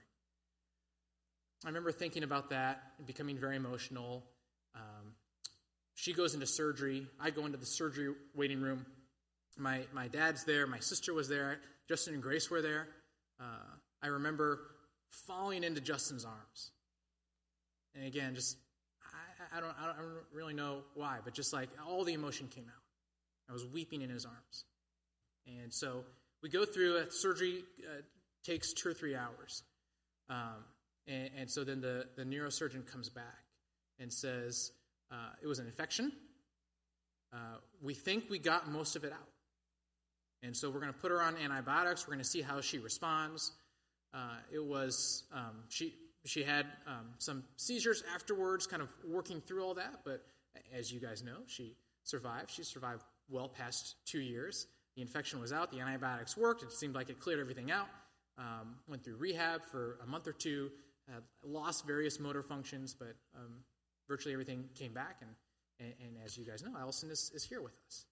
I 1.66 1.68
remember 1.68 1.92
thinking 1.92 2.24
about 2.24 2.52
that 2.52 2.82
and 2.98 3.06
becoming 3.06 3.38
very 3.38 3.58
emotional, 3.58 4.24
um, 4.74 5.16
she 5.96 6.13
goes 6.13 6.34
into 6.34 6.46
surgery. 6.46 7.08
I 7.20 7.32
go 7.32 7.46
into 7.46 7.58
the 7.58 7.66
surgery 7.66 8.13
waiting 8.36 8.62
room. 8.62 8.86
My, 9.58 9.82
my 9.93 10.08
dad's 10.08 10.43
there. 10.43 10.67
My 10.67 10.80
sister 10.80 11.13
was 11.13 11.28
there. 11.28 11.60
Justin 11.88 12.13
and 12.13 12.24
Grace 12.24 12.50
were 12.50 12.62
there. 12.62 12.88
Uh, 13.39 13.78
I 14.02 14.08
remember 14.08 14.60
falling 15.10 15.63
into 15.63 15.82
Justin's 15.82 16.26
arms. 16.26 16.72
And 17.96 18.06
again, 18.06 18.36
just, 18.36 18.58
I, 19.04 19.58
I, 19.58 19.62
don't, 19.62 19.76
I 19.82 19.88
don't 19.88 19.98
really 20.34 20.54
know 20.54 20.82
why, 20.93 21.17
but 21.24 21.34
just 21.34 21.54
like 21.54 21.70
all 21.88 22.04
the 22.04 22.13
emotion 22.13 22.48
came 22.48 22.65
out. 22.65 22.84
I 23.50 23.54
was 23.54 23.65
weeping 23.65 24.02
in 24.02 24.10
his 24.10 24.26
arms. 24.26 24.65
And 25.48 25.74
so 25.74 26.04
we 26.43 26.50
go 26.50 26.65
through 26.65 26.98
a 26.98 27.12
surgery, 27.12 27.63
uh, 27.86 28.02
takes 28.43 28.74
two 28.74 28.89
or 28.89 28.93
three 28.93 29.15
hours. 29.15 29.63
Um, 30.30 30.65
and, 31.08 31.30
and, 31.38 31.50
so 31.50 31.63
then 31.63 31.80
the, 31.80 32.06
the 32.17 32.24
neurosurgeon 32.24 32.86
comes 32.86 33.10
back 33.10 33.24
and 34.00 34.12
says, 34.12 34.72
uh, 35.10 35.30
it 35.41 35.48
was 35.48 35.60
an 35.60 35.67
infection. 35.67 36.12
Uh, 37.32 37.58
we 37.82 37.93
think 37.93 38.26
we 38.30 38.39
got 38.39 38.70
most 38.70 38.96
of 38.98 39.06
it 39.06 39.13
out. 39.13 39.30
And 40.43 40.56
so 40.56 40.69
we're 40.69 40.80
going 40.80 40.93
to 40.93 41.00
put 41.00 41.12
her 41.12 41.21
on 41.21 41.36
antibiotics. 41.38 42.08
We're 42.08 42.13
going 42.13 42.23
to 42.23 42.30
see 42.30 42.41
how 42.41 42.62
she 42.62 42.78
responds. 42.78 43.54
Uh, 44.13 44.38
it 44.54 44.63
was, 44.63 45.23
um, 45.34 45.63
she, 45.69 45.93
she 46.26 46.43
had 46.43 46.65
um, 46.86 47.08
some 47.17 47.43
seizures 47.56 48.04
afterwards, 48.13 48.67
kind 48.67 48.82
of 48.82 48.89
working 49.06 49.41
through 49.41 49.63
all 49.63 49.73
that. 49.73 50.02
But 50.06 50.23
as 50.76 50.91
you 50.91 51.00
guys 51.00 51.23
know, 51.23 51.38
she 51.47 51.76
survived. 52.04 52.52
She 52.52 52.63
survived 52.63 53.04
well 53.30 53.50
past 53.50 53.95
two 54.06 54.19
years. 54.19 54.67
The 54.95 55.02
infection 55.02 55.39
was 55.39 55.52
out. 55.52 55.71
The 55.71 55.80
antibiotics 55.80 56.38
worked. 56.38 56.63
It 56.63 56.71
seemed 56.71 56.95
like 56.95 57.10
it 57.10 57.19
cleared 57.19 57.39
everything 57.39 57.71
out. 57.71 57.88
Um, 58.38 58.76
went 58.88 59.04
through 59.04 59.15
rehab 59.17 59.63
for 59.65 60.00
a 60.04 60.08
month 60.08 60.28
or 60.28 60.34
two. 60.34 60.71
lost 61.43 61.86
various 61.86 62.19
motor 62.19 62.43
functions, 62.43 62.95
but 62.97 63.15
um, 63.36 63.54
virtually 64.08 64.34
everything 64.34 64.65
came 64.76 64.93
back. 64.93 65.17
And, 65.21 65.30
and, 65.80 65.93
and, 66.04 66.26
as 66.26 66.38
you 66.38 66.45
guys 66.45 66.63
know, 66.63 66.71
Allison 66.80 67.10
is, 67.10 67.32
is 67.34 67.43
here 67.43 67.62
with 67.62 67.73
us. 67.88 68.06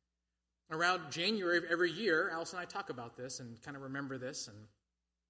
Around 0.71 1.11
January 1.11 1.57
of 1.57 1.65
every 1.71 1.91
year, 1.91 2.29
Allison 2.33 2.57
and 2.57 2.67
I 2.67 2.69
talk 2.69 2.89
about 2.89 3.15
this 3.15 3.39
and 3.39 3.61
kind 3.63 3.77
of 3.77 3.83
remember 3.83 4.17
this. 4.17 4.47
And 4.47 4.57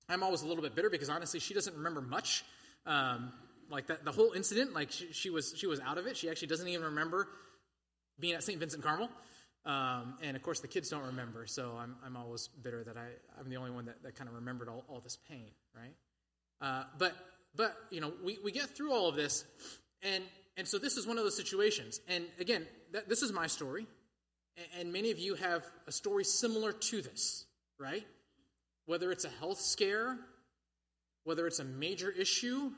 I'm 0.08 0.24
always 0.24 0.44
a 0.44 0.48
little 0.48 0.64
bit 0.64 0.76
bitter 0.76 0.90
because 0.90 1.10
honestly, 1.10 1.40
she 1.40 1.54
doesn't 1.54 1.76
remember 1.76 2.02
much. 2.02 2.46
Um, 2.86 3.34
like 3.70 3.88
that, 3.88 4.06
the 4.06 4.12
whole 4.12 4.32
incident, 4.34 4.74
like 4.74 4.92
she, 4.92 5.12
she, 5.12 5.30
was, 5.30 5.54
she 5.58 5.68
was 5.68 5.80
out 5.80 5.98
of 5.98 6.08
it. 6.08 6.16
She 6.16 6.30
actually 6.30 6.50
doesn't 6.50 6.68
even 6.68 6.86
remember 6.86 7.28
being 8.20 8.34
at 8.34 8.44
St. 8.44 8.60
Vincent 8.60 8.84
Carmel. 8.84 9.10
Um, 9.66 10.16
and 10.22 10.36
of 10.36 10.44
course, 10.44 10.60
the 10.60 10.68
kids 10.68 10.90
don't 10.90 11.06
remember, 11.06 11.48
so 11.48 11.76
I'm, 11.80 11.96
I'm 12.06 12.16
always 12.16 12.48
bitter 12.48 12.84
that 12.84 12.98
I, 12.98 13.08
I'm 13.40 13.50
the 13.50 13.58
only 13.58 13.72
one 13.72 13.86
that, 13.86 14.04
that 14.04 14.16
kind 14.16 14.30
of 14.30 14.36
remembered 14.36 14.70
all, 14.70 14.86
all 14.88 15.00
this 15.00 15.18
pain, 15.28 15.50
right? 15.76 15.96
Uh, 16.62 16.84
but, 17.00 17.16
but, 17.56 17.76
you 17.90 18.00
know, 18.00 18.14
we, 18.24 18.38
we 18.44 18.52
get 18.52 18.70
through 18.70 18.94
all 18.94 19.10
of 19.10 19.16
this, 19.16 19.44
and, 20.04 20.24
and 20.56 20.68
so 20.68 20.78
this 20.78 20.98
is 20.98 21.08
one 21.08 21.18
of 21.18 21.24
those 21.24 21.36
situations. 21.36 22.00
And 22.08 22.26
again, 22.40 22.68
th- 22.94 23.06
this 23.08 23.24
is 23.24 23.34
my 23.34 23.48
story, 23.48 23.88
and, 24.80 24.94
many 24.94 25.12
of 25.12 25.20
you 25.20 25.36
have 25.36 25.64
a 25.88 25.92
story 25.92 26.24
similar 26.24 26.72
to 26.72 27.02
this, 27.02 27.46
right? 27.80 28.06
Whether 28.86 29.12
it's 29.12 29.26
a 29.26 29.30
health 29.30 29.60
scare, 29.60 30.18
whether 31.24 31.48
it's 31.48 31.60
a 31.60 31.66
major 31.66 32.10
issue, 32.12 32.72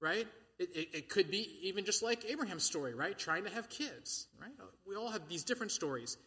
right? 0.00 0.26
It, 0.58 0.68
it, 0.74 0.88
it, 0.92 1.08
could 1.08 1.30
be 1.30 1.58
even 1.62 1.84
just 1.84 2.02
like 2.02 2.24
Abraham's 2.30 2.64
story, 2.64 2.94
right? 2.94 3.18
Trying 3.18 3.44
to 3.44 3.50
have 3.50 3.68
kids, 3.68 4.26
right? 4.40 4.52
We 4.86 4.96
all 4.96 5.10
have 5.10 5.28
these 5.28 5.44
different 5.44 5.72
stories. 5.72 6.18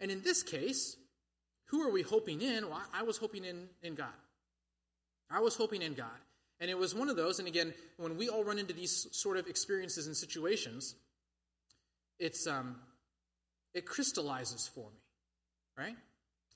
And 0.00 0.10
in 0.10 0.22
this 0.22 0.42
case, 0.42 0.96
who 1.66 1.82
are 1.82 1.90
we 1.90 2.02
hoping 2.02 2.40
in? 2.40 2.68
Well, 2.68 2.82
I 2.94 3.02
was 3.02 3.18
hoping 3.18 3.44
in, 3.44 3.68
in 3.82 3.94
God. 3.94 4.08
I 5.30 5.40
was 5.40 5.56
hoping 5.56 5.82
in 5.82 5.94
God. 5.94 6.06
And 6.60 6.70
it 6.70 6.78
was 6.78 6.94
one 6.94 7.08
of 7.08 7.16
those, 7.16 7.38
and 7.40 7.48
again, 7.48 7.74
when 7.96 8.16
we 8.16 8.28
all 8.28 8.44
run 8.44 8.58
into 8.58 8.72
these 8.72 9.08
sort 9.10 9.36
of 9.36 9.48
experiences 9.48 10.06
and 10.06 10.16
situations, 10.16 10.94
it's 12.20 12.46
um, 12.46 12.76
it 13.74 13.86
crystallizes 13.86 14.68
for 14.68 14.88
me, 14.90 15.02
right? 15.76 15.96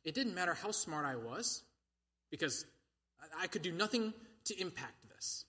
It 0.04 0.14
didn't 0.14 0.34
matter 0.34 0.54
how 0.54 0.70
smart 0.70 1.04
I 1.04 1.16
was, 1.16 1.62
because 2.30 2.64
I 3.40 3.46
could 3.46 3.62
do 3.62 3.72
nothing 3.72 4.12
to 4.44 4.60
impact 4.60 5.08
this. 5.14 5.44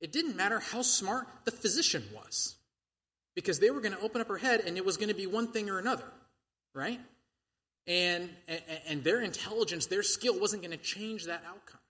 It 0.00 0.12
didn't 0.12 0.36
matter 0.36 0.60
how 0.60 0.82
smart 0.82 1.26
the 1.44 1.50
physician 1.50 2.04
was, 2.14 2.56
because 3.34 3.58
they 3.58 3.70
were 3.70 3.80
going 3.80 3.94
to 3.94 4.00
open 4.00 4.20
up 4.20 4.28
her 4.28 4.36
head 4.36 4.60
and 4.60 4.76
it 4.76 4.84
was 4.84 4.96
going 4.96 5.08
to 5.08 5.14
be 5.14 5.26
one 5.26 5.48
thing 5.48 5.70
or 5.70 5.78
another, 5.78 6.04
right? 6.74 7.00
And, 7.86 8.28
and, 8.88 9.04
their 9.04 9.20
intelligence, 9.20 9.86
their 9.86 10.02
skill 10.02 10.40
wasn't 10.40 10.62
going 10.62 10.76
to 10.76 10.84
change 10.84 11.26
that 11.26 11.44
outcome. 11.46 11.80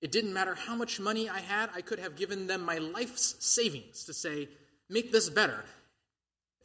It 0.00 0.10
didn't 0.10 0.32
matter 0.32 0.54
how 0.54 0.74
much 0.74 0.98
money 0.98 1.28
I 1.28 1.40
had, 1.40 1.68
I 1.74 1.82
could 1.82 1.98
have 1.98 2.16
given 2.16 2.46
them 2.46 2.62
my 2.62 2.78
life's 2.78 3.36
savings 3.38 4.04
to 4.04 4.14
say, 4.14 4.48
make 4.88 5.12
this 5.12 5.28
better. 5.28 5.64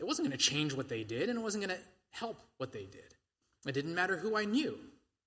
It 0.01 0.07
wasn't 0.07 0.27
going 0.27 0.37
to 0.37 0.43
change 0.43 0.73
what 0.73 0.89
they 0.89 1.03
did, 1.03 1.29
and 1.29 1.37
it 1.37 1.41
wasn't 1.41 1.65
going 1.65 1.77
to 1.77 1.83
help 2.09 2.41
what 2.57 2.73
they 2.73 2.85
did. 2.85 3.15
It 3.67 3.73
didn't 3.73 3.93
matter 3.93 4.17
who 4.17 4.35
I 4.35 4.45
knew, 4.45 4.77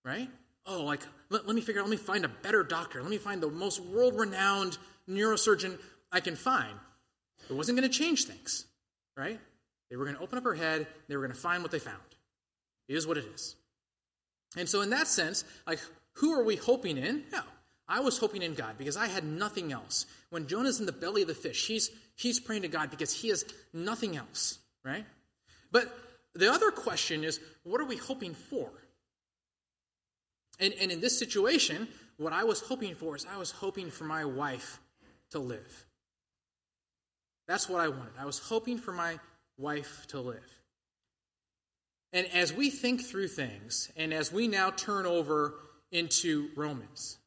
right? 0.05 0.29
Oh, 0.67 0.83
like, 0.83 1.03
let, 1.31 1.47
let 1.47 1.55
me 1.55 1.63
figure 1.63 1.81
out, 1.81 1.89
let 1.89 1.93
me 1.93 2.05
find 2.05 2.25
a 2.25 2.29
better 2.29 2.65
doctor. 2.65 3.01
Let 3.01 3.11
me 3.11 3.19
find 3.19 3.41
the 3.41 3.51
most 3.51 3.81
world 3.81 4.19
renowned 4.19 4.77
neurosurgeon 5.09 5.79
I 6.11 6.21
can 6.21 6.35
find. 6.35 6.73
It 7.49 7.53
wasn't 7.53 7.79
going 7.79 7.89
to 7.89 7.99
change 7.99 8.25
things, 8.25 8.67
right? 9.17 9.39
They 9.91 9.97
were 9.97 10.05
going 10.05 10.17
to 10.17 10.23
open 10.23 10.39
up 10.39 10.45
her 10.45 10.55
head, 10.55 10.87
they 11.09 11.17
were 11.17 11.23
going 11.23 11.35
to 11.35 11.41
find 11.41 11.63
what 11.63 11.71
they 11.71 11.79
found. 11.79 11.99
It 12.89 12.97
is 12.97 13.07
what 13.07 13.17
it 13.17 13.27
is. 13.33 13.55
And 14.57 14.69
so, 14.69 14.81
in 14.81 14.91
that 14.91 15.07
sense, 15.07 15.45
like, 15.67 15.81
who 16.15 16.33
are 16.33 16.45
we 16.45 16.57
hoping 16.57 16.99
in? 16.99 17.25
No. 17.33 17.43
I 17.87 18.01
was 18.01 18.19
hoping 18.19 18.43
in 18.43 18.55
God 18.55 18.79
because 18.79 18.97
I 18.97 19.07
had 19.07 19.25
nothing 19.25 19.73
else. 19.73 20.07
When 20.31 20.47
Jonah's 20.47 20.81
in 20.81 20.87
the 20.87 20.93
belly 20.93 21.23
of 21.23 21.29
the 21.29 21.35
fish, 21.35 21.67
he's, 21.67 21.91
he's 22.17 22.41
praying 22.41 22.63
to 22.63 22.69
God 22.69 22.91
because 22.91 23.13
he 23.13 23.29
has 23.29 23.45
nothing 23.73 24.17
else, 24.17 24.59
right? 24.85 25.05
But 25.73 25.93
the 26.35 26.53
other 26.53 26.71
question 26.71 27.25
is, 27.25 27.41
what 27.63 27.81
are 27.81 27.87
we 27.87 27.97
hoping 27.97 28.35
for? 28.35 28.71
And, 30.61 30.75
and 30.81 30.93
in 30.93 31.01
this 31.01 31.19
situation, 31.19 31.89
what 32.17 32.33
I 32.33 32.45
was 32.45 32.61
hoping 32.61 32.95
for 32.95 33.17
is 33.17 33.27
I 33.33 33.39
was 33.39 33.51
hoping 33.51 33.91
for 33.91 34.05
my 34.05 34.25
wife 34.25 34.81
to 35.31 35.39
live. 35.39 35.87
That's 37.47 37.69
what 37.69 37.81
I 37.81 37.89
wanted. 37.89 38.13
I 38.19 38.25
was 38.25 38.39
hoping 38.39 38.79
for 38.79 38.93
my 38.93 39.19
wife 39.59 40.07
to 40.09 40.21
live. 40.21 40.51
And 42.13 42.27
as 42.33 42.53
we 42.53 42.71
think 42.71 43.05
through 43.05 43.29
things, 43.29 43.91
and 43.97 44.15
as 44.15 44.33
we 44.33 44.47
now 44.47 44.71
turn 44.71 45.05
over 45.05 45.55
into 45.91 46.51
Romans, 46.55 47.19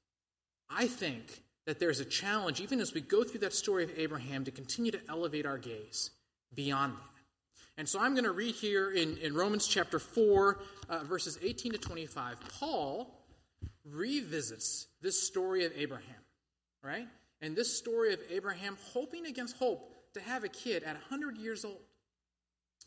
I 0.70 0.88
think 0.88 1.44
that 1.66 1.80
there's 1.80 2.00
a 2.00 2.06
challenge, 2.06 2.62
even 2.62 2.80
as 2.80 2.94
we 2.94 3.02
go 3.02 3.24
through 3.24 3.42
that 3.42 3.54
story 3.54 3.84
of 3.84 3.92
Abraham, 3.98 4.46
to 4.46 4.52
continue 4.52 4.92
to 4.92 5.00
elevate 5.10 5.46
our 5.46 5.58
gaze 5.58 6.12
beyond 6.54 6.94
that. 6.94 7.17
And 7.78 7.88
so 7.88 8.00
I'm 8.00 8.14
going 8.14 8.24
to 8.24 8.32
read 8.32 8.56
here 8.56 8.92
in, 8.92 9.18
in 9.18 9.36
Romans 9.36 9.68
chapter 9.68 10.00
4, 10.00 10.60
uh, 10.90 11.04
verses 11.04 11.38
18 11.42 11.74
to 11.74 11.78
25. 11.78 12.38
Paul 12.60 13.14
revisits 13.86 14.88
this 15.02 15.28
story 15.28 15.64
of 15.64 15.72
Abraham, 15.76 16.16
right? 16.84 17.08
And 17.42 17.56
this 17.56 17.78
story 17.78 18.14
of 18.14 18.20
Abraham 18.32 18.78
hoping 18.94 19.28
against 19.28 19.58
hope 19.58 19.94
to 20.16 20.22
have 20.22 20.44
a 20.44 20.50
kid 20.50 20.84
at 20.84 20.96
100 20.96 21.38
years 21.38 21.64
old. 21.64 21.82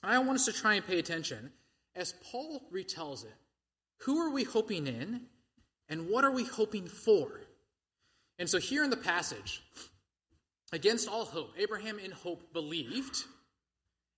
I 0.03 0.19
want 0.19 0.37
us 0.39 0.47
to 0.47 0.53
try 0.53 0.75
and 0.75 0.87
pay 0.87 0.99
attention 0.99 1.53
as 1.95 2.15
Paul 2.31 2.63
retells 2.73 3.25
it. 3.25 3.35
Who 4.05 4.19
are 4.19 4.31
we 4.31 4.45
hoping 4.45 4.87
in, 4.87 5.23
and 5.89 6.09
what 6.09 6.25
are 6.25 6.31
we 6.31 6.45
hoping 6.45 6.87
for? 6.87 7.43
And 8.39 8.49
so, 8.49 8.59
here 8.59 8.83
in 8.83 8.89
the 8.89 8.97
passage, 8.97 9.63
against 10.73 11.07
all 11.07 11.27
hope, 11.27 11.53
Abraham 11.59 11.99
in 11.99 12.11
hope 12.11 12.55
believed, 12.55 13.25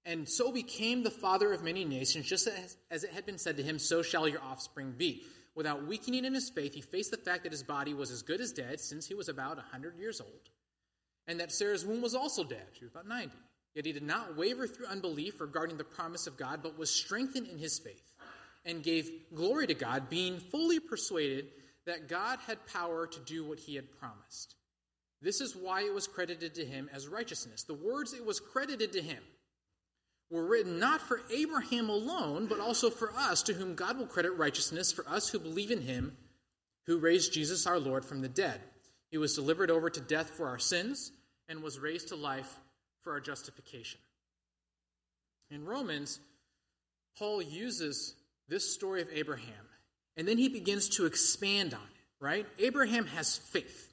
and 0.05 0.29
so 0.29 0.51
became 0.51 1.03
the 1.03 1.11
father 1.11 1.53
of 1.53 1.63
many 1.63 1.85
nations, 1.85 2.27
just 2.27 2.47
as, 2.47 2.77
as 2.91 3.05
it 3.05 3.13
had 3.13 3.25
been 3.25 3.39
said 3.39 3.57
to 3.57 3.63
him, 3.63 3.79
so 3.79 4.03
shall 4.03 4.29
your 4.29 4.43
offspring 4.43 4.95
be. 4.97 5.23
Without 5.55 5.87
weakening 5.87 6.25
in 6.25 6.35
his 6.35 6.51
faith, 6.51 6.75
he 6.75 6.81
faced 6.81 7.11
the 7.11 7.17
fact 7.17 7.45
that 7.45 7.53
his 7.53 7.63
body 7.63 7.95
was 7.95 8.11
as 8.11 8.23
good 8.23 8.41
as 8.41 8.53
dead 8.53 8.81
since 8.81 9.07
he 9.07 9.15
was 9.15 9.29
about 9.29 9.53
a 9.53 9.63
100 9.63 9.99
years 9.99 10.21
old, 10.21 10.51
and 11.29 11.39
that 11.41 11.53
Sarah's 11.53 11.85
womb 11.85 12.03
was 12.03 12.15
also 12.15 12.43
dead. 12.43 12.67
She 12.73 12.85
was 12.85 12.91
about 12.91 13.07
90. 13.07 13.37
Yet 13.75 13.87
he 13.87 13.93
did 13.93 14.03
not 14.03 14.37
waver 14.37 14.67
through 14.67 14.87
unbelief 14.87 15.41
regarding 15.41 15.77
the 15.77 15.85
promise 15.85 16.27
of 16.27 16.37
God, 16.37 16.61
but 16.63 16.79
was 16.79 16.91
strengthened 16.91 17.47
in 17.47 17.59
his 17.59 17.79
faith 17.79 18.13
and 18.65 18.83
gave 18.83 19.11
glory 19.35 19.67
to 19.67 19.75
God, 19.75 20.11
being 20.11 20.39
fully 20.39 20.79
persuaded 20.79 21.49
that 21.87 22.09
God 22.09 22.39
had 22.47 22.67
power 22.67 23.07
to 23.07 23.21
do 23.21 23.45
what 23.45 23.59
he 23.59 23.75
had 23.75 23.91
promised. 23.99 24.55
This 25.21 25.41
is 25.41 25.57
why 25.57 25.83
it 25.83 25.95
was 25.95 26.07
credited 26.07 26.55
to 26.57 26.65
him 26.65 26.91
as 26.93 27.09
righteousness. 27.09 27.63
The 27.63 27.75
words 27.75 28.13
it 28.13 28.25
was 28.25 28.41
credited 28.41 28.93
to 28.93 29.03
him 29.03 29.23
were 30.33 30.47
written 30.47 30.79
not 30.79 31.03
for 31.03 31.21
Abraham 31.31 31.91
alone, 31.91 32.47
but 32.47 32.59
also 32.59 32.89
for 32.89 33.13
us, 33.13 33.43
to 33.43 33.53
whom 33.53 33.75
God 33.75 33.99
will 33.99 34.07
credit 34.07 34.33
righteousness, 34.33 34.91
for 34.91 35.07
us 35.07 35.29
who 35.29 35.39
believe 35.39 35.71
in 35.71 35.83
him 35.83 36.17
who 36.87 36.99
raised 36.99 37.35
Jesus 37.35 37.67
our 37.67 37.79
Lord 37.79 38.05
from 38.05 38.23
the 38.23 38.29
dead. 38.29 38.61
He 39.11 39.19
was 39.19 39.35
delivered 39.35 39.71
over 39.71 39.91
to 39.91 40.01
death 40.01 40.31
for 40.31 40.49
our 40.49 40.59
sins 40.59 41.13
and 41.49 41.63
was 41.63 41.79
raised 41.79 42.09
to 42.09 42.17
life 42.17 42.59
for 43.03 43.13
our 43.13 43.21
justification. 43.21 44.01
In 45.51 45.67
Romans, 45.67 46.19
Paul 47.19 47.43
uses 47.43 48.15
this 48.49 48.73
story 48.73 49.03
of 49.03 49.09
Abraham, 49.13 49.69
and 50.17 50.27
then 50.27 50.39
he 50.39 50.49
begins 50.49 50.89
to 50.97 51.05
expand 51.05 51.75
on 51.75 51.81
it, 51.81 52.25
right? 52.25 52.47
Abraham 52.59 53.07
has 53.09 53.37
faith. 53.37 53.92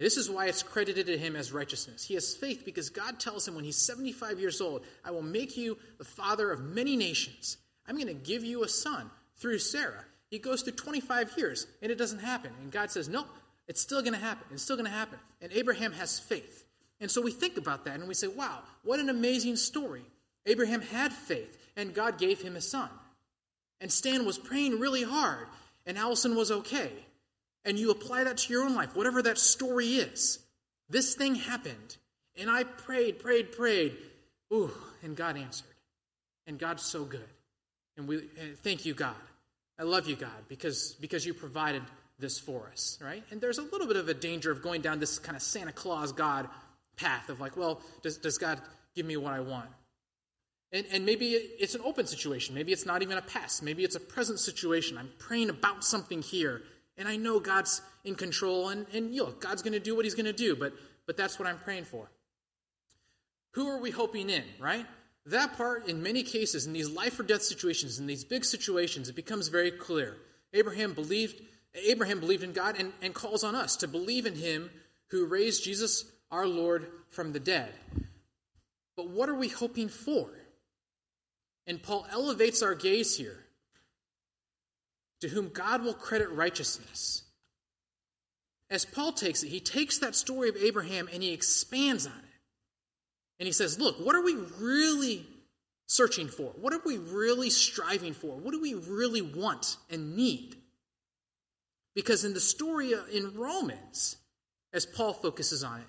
This 0.00 0.16
is 0.16 0.30
why 0.30 0.46
it's 0.46 0.62
credited 0.62 1.06
to 1.08 1.18
him 1.18 1.36
as 1.36 1.52
righteousness. 1.52 2.02
He 2.02 2.14
has 2.14 2.34
faith 2.34 2.64
because 2.64 2.88
God 2.88 3.20
tells 3.20 3.46
him 3.46 3.54
when 3.54 3.64
he's 3.64 3.76
75 3.76 4.40
years 4.40 4.62
old, 4.62 4.82
I 5.04 5.10
will 5.10 5.20
make 5.20 5.58
you 5.58 5.76
the 5.98 6.06
father 6.06 6.50
of 6.50 6.62
many 6.62 6.96
nations. 6.96 7.58
I'm 7.86 7.96
going 7.96 8.06
to 8.06 8.14
give 8.14 8.42
you 8.42 8.64
a 8.64 8.68
son 8.68 9.10
through 9.36 9.58
Sarah. 9.58 10.02
He 10.30 10.38
goes 10.38 10.62
through 10.62 10.72
25 10.72 11.34
years 11.36 11.66
and 11.82 11.92
it 11.92 11.98
doesn't 11.98 12.20
happen. 12.20 12.50
And 12.62 12.72
God 12.72 12.90
says, 12.90 13.10
No, 13.10 13.26
it's 13.68 13.82
still 13.82 14.00
going 14.00 14.14
to 14.14 14.18
happen. 14.18 14.46
It's 14.52 14.62
still 14.62 14.76
going 14.76 14.90
to 14.90 14.90
happen. 14.90 15.18
And 15.42 15.52
Abraham 15.52 15.92
has 15.92 16.18
faith. 16.18 16.64
And 16.98 17.10
so 17.10 17.20
we 17.20 17.30
think 17.30 17.58
about 17.58 17.84
that 17.84 17.96
and 17.96 18.08
we 18.08 18.14
say, 18.14 18.28
Wow, 18.28 18.60
what 18.82 19.00
an 19.00 19.10
amazing 19.10 19.56
story. 19.56 20.06
Abraham 20.46 20.80
had 20.80 21.12
faith 21.12 21.58
and 21.76 21.94
God 21.94 22.16
gave 22.16 22.40
him 22.40 22.56
a 22.56 22.62
son. 22.62 22.88
And 23.82 23.92
Stan 23.92 24.24
was 24.24 24.38
praying 24.38 24.80
really 24.80 25.02
hard 25.02 25.46
and 25.84 25.98
Allison 25.98 26.36
was 26.36 26.50
okay 26.50 26.90
and 27.64 27.78
you 27.78 27.90
apply 27.90 28.24
that 28.24 28.38
to 28.38 28.52
your 28.52 28.64
own 28.64 28.74
life, 28.74 28.96
whatever 28.96 29.22
that 29.22 29.38
story 29.38 29.94
is. 29.94 30.38
This 30.88 31.14
thing 31.14 31.34
happened, 31.34 31.96
and 32.36 32.50
I 32.50 32.64
prayed, 32.64 33.18
prayed, 33.18 33.52
prayed. 33.52 33.96
Ooh, 34.52 34.72
and 35.02 35.16
God 35.16 35.36
answered. 35.36 35.66
And 36.46 36.58
God's 36.58 36.82
so 36.82 37.04
good. 37.04 37.28
And 37.96 38.08
we 38.08 38.16
and 38.40 38.58
thank 38.58 38.84
you, 38.84 38.94
God. 38.94 39.14
I 39.78 39.84
love 39.84 40.08
you, 40.08 40.16
God, 40.16 40.30
because, 40.48 40.96
because 41.00 41.24
you 41.24 41.32
provided 41.32 41.82
this 42.18 42.38
for 42.38 42.68
us, 42.70 42.98
right? 43.02 43.22
And 43.30 43.40
there's 43.40 43.58
a 43.58 43.62
little 43.62 43.86
bit 43.86 43.96
of 43.96 44.08
a 44.08 44.14
danger 44.14 44.50
of 44.50 44.62
going 44.62 44.82
down 44.82 45.00
this 45.00 45.18
kind 45.18 45.36
of 45.36 45.42
Santa 45.42 45.72
Claus 45.72 46.12
God 46.12 46.48
path 46.96 47.28
of 47.30 47.40
like, 47.40 47.56
well, 47.56 47.80
does, 48.02 48.18
does 48.18 48.36
God 48.36 48.60
give 48.94 49.06
me 49.06 49.16
what 49.16 49.32
I 49.32 49.40
want? 49.40 49.68
And, 50.72 50.86
and 50.92 51.06
maybe 51.06 51.30
it's 51.32 51.74
an 51.74 51.80
open 51.84 52.06
situation. 52.06 52.54
Maybe 52.54 52.72
it's 52.72 52.86
not 52.86 53.02
even 53.02 53.18
a 53.18 53.22
past. 53.22 53.62
Maybe 53.62 53.82
it's 53.82 53.96
a 53.96 54.00
present 54.00 54.38
situation. 54.38 54.98
I'm 54.98 55.10
praying 55.18 55.50
about 55.50 55.82
something 55.82 56.22
here, 56.22 56.62
and 57.00 57.08
I 57.08 57.16
know 57.16 57.40
God's 57.40 57.80
in 58.04 58.14
control, 58.14 58.68
and, 58.68 58.86
and 58.92 59.12
you 59.12 59.24
know, 59.24 59.32
God's 59.40 59.62
going 59.62 59.72
to 59.72 59.80
do 59.80 59.96
what 59.96 60.04
He's 60.04 60.14
going 60.14 60.26
to 60.26 60.32
do, 60.32 60.54
but, 60.54 60.74
but 61.06 61.16
that's 61.16 61.38
what 61.38 61.48
I'm 61.48 61.58
praying 61.58 61.84
for. 61.84 62.10
Who 63.54 63.68
are 63.68 63.80
we 63.80 63.90
hoping 63.90 64.28
in, 64.28 64.44
right? 64.60 64.86
That 65.26 65.56
part, 65.56 65.88
in 65.88 66.02
many 66.02 66.22
cases, 66.22 66.66
in 66.66 66.74
these 66.74 66.90
life 66.90 67.18
or 67.18 67.22
death 67.22 67.42
situations, 67.42 67.98
in 67.98 68.06
these 68.06 68.22
big 68.22 68.44
situations, 68.44 69.08
it 69.08 69.16
becomes 69.16 69.48
very 69.48 69.70
clear. 69.70 70.18
Abraham 70.52 70.92
believed, 70.92 71.40
Abraham 71.74 72.20
believed 72.20 72.42
in 72.42 72.52
God 72.52 72.76
and, 72.78 72.92
and 73.00 73.14
calls 73.14 73.44
on 73.44 73.54
us 73.54 73.76
to 73.76 73.88
believe 73.88 74.26
in 74.26 74.34
Him 74.34 74.70
who 75.08 75.26
raised 75.26 75.64
Jesus, 75.64 76.04
our 76.30 76.46
Lord, 76.46 76.86
from 77.08 77.32
the 77.32 77.40
dead. 77.40 77.72
But 78.94 79.08
what 79.08 79.30
are 79.30 79.34
we 79.34 79.48
hoping 79.48 79.88
for? 79.88 80.28
And 81.66 81.82
Paul 81.82 82.06
elevates 82.12 82.62
our 82.62 82.74
gaze 82.74 83.16
here 83.16 83.38
to 85.20 85.28
whom 85.28 85.50
God 85.50 85.82
will 85.82 85.94
credit 85.94 86.30
righteousness. 86.30 87.22
As 88.70 88.84
Paul 88.84 89.12
takes 89.12 89.42
it, 89.42 89.48
he 89.48 89.60
takes 89.60 89.98
that 89.98 90.14
story 90.14 90.48
of 90.48 90.56
Abraham 90.56 91.08
and 91.12 91.22
he 91.22 91.32
expands 91.32 92.06
on 92.06 92.12
it. 92.12 92.40
And 93.40 93.46
he 93.46 93.52
says, 93.52 93.78
Look, 93.78 93.96
what 93.98 94.14
are 94.14 94.22
we 94.22 94.36
really 94.58 95.26
searching 95.86 96.28
for? 96.28 96.52
What 96.60 96.72
are 96.72 96.80
we 96.84 96.98
really 96.98 97.50
striving 97.50 98.12
for? 98.12 98.36
What 98.36 98.52
do 98.52 98.60
we 98.60 98.74
really 98.74 99.22
want 99.22 99.76
and 99.90 100.16
need? 100.16 100.56
Because 101.94 102.24
in 102.24 102.34
the 102.34 102.40
story 102.40 102.94
in 103.12 103.34
Romans, 103.34 104.16
as 104.72 104.86
Paul 104.86 105.12
focuses 105.12 105.64
on 105.64 105.80
it, 105.80 105.86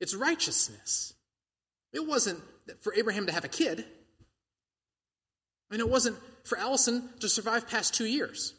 it's 0.00 0.14
righteousness. 0.14 1.14
It 1.92 2.06
wasn't 2.06 2.40
for 2.80 2.94
Abraham 2.94 3.26
to 3.26 3.32
have 3.32 3.44
a 3.44 3.48
kid, 3.48 3.84
and 5.70 5.80
it 5.80 5.88
wasn't 5.88 6.16
for 6.44 6.58
Allison 6.58 7.08
to 7.20 7.28
survive 7.28 7.68
past 7.68 7.94
two 7.94 8.06
years. 8.06 8.54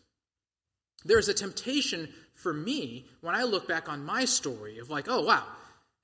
There's 1.06 1.30
a 1.30 1.34
temptation 1.34 2.10
for 2.36 2.54
me 2.54 3.06
when 3.22 3.36
I 3.36 3.44
look 3.44 3.68
back 3.68 3.90
on 3.90 4.04
my 4.04 4.26
story 4.26 4.80
of 4.80 4.90
like, 4.90 5.06
oh, 5.08 5.22
wow, 5.22 5.44